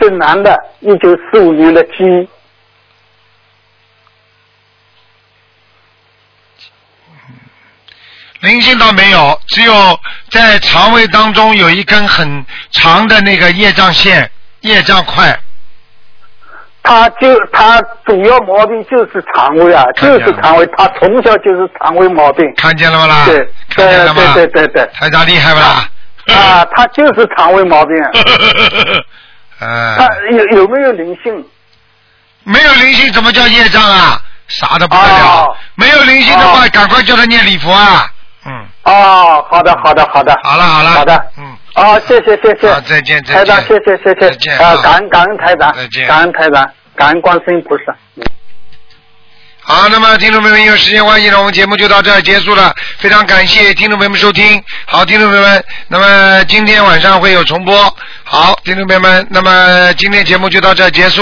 [0.00, 2.28] 是男的，一九四五年的鸡。
[8.40, 9.72] 灵性倒没有，只有
[10.30, 14.30] 在肠胃当中有一根很长的那个业障线、
[14.60, 15.38] 业障块。
[16.84, 22.44] 他就他主要毛病就是肠胃啊，就是肠胃，他从小就是肠胃毛病。
[22.58, 23.24] 看见了吗啦？
[23.26, 23.38] 对
[23.70, 24.22] 看见了吗？
[24.34, 24.90] 对对对对。
[24.94, 25.88] 台长厉害不啦？
[26.38, 27.96] 啊，他就是肠胃毛病。
[29.60, 31.44] 呃， 他有有没有灵性？
[32.44, 34.20] 没有灵性怎么叫业障啊？
[34.48, 35.26] 傻的不得了。
[35.48, 38.06] 哦没有灵性的话，赶快叫他念礼佛啊！
[38.46, 38.66] 嗯。
[38.84, 40.38] 哦，好的好的好的。
[40.42, 40.90] 好了好了。
[40.90, 41.26] 好的。
[41.38, 41.53] 嗯。
[41.74, 42.72] 哦，谢谢谢谢。
[42.72, 43.34] 好，再见再见。
[43.34, 44.30] 台长，谢谢谢谢。
[44.30, 45.72] 再见啊，啊感恩感恩台长。
[45.74, 47.94] 再见感恩台长，感恩观世音菩萨。
[49.66, 52.72] 好，那么听众朋友们，因为时间关系呢，我们节目就到这儿结束了。
[52.98, 54.62] 非常感谢听众朋友们收听。
[54.84, 57.74] 好，听众朋友们，那么今天晚上会有重播。
[58.24, 61.12] 好，听众朋友们，那么今天节目就到这儿结束。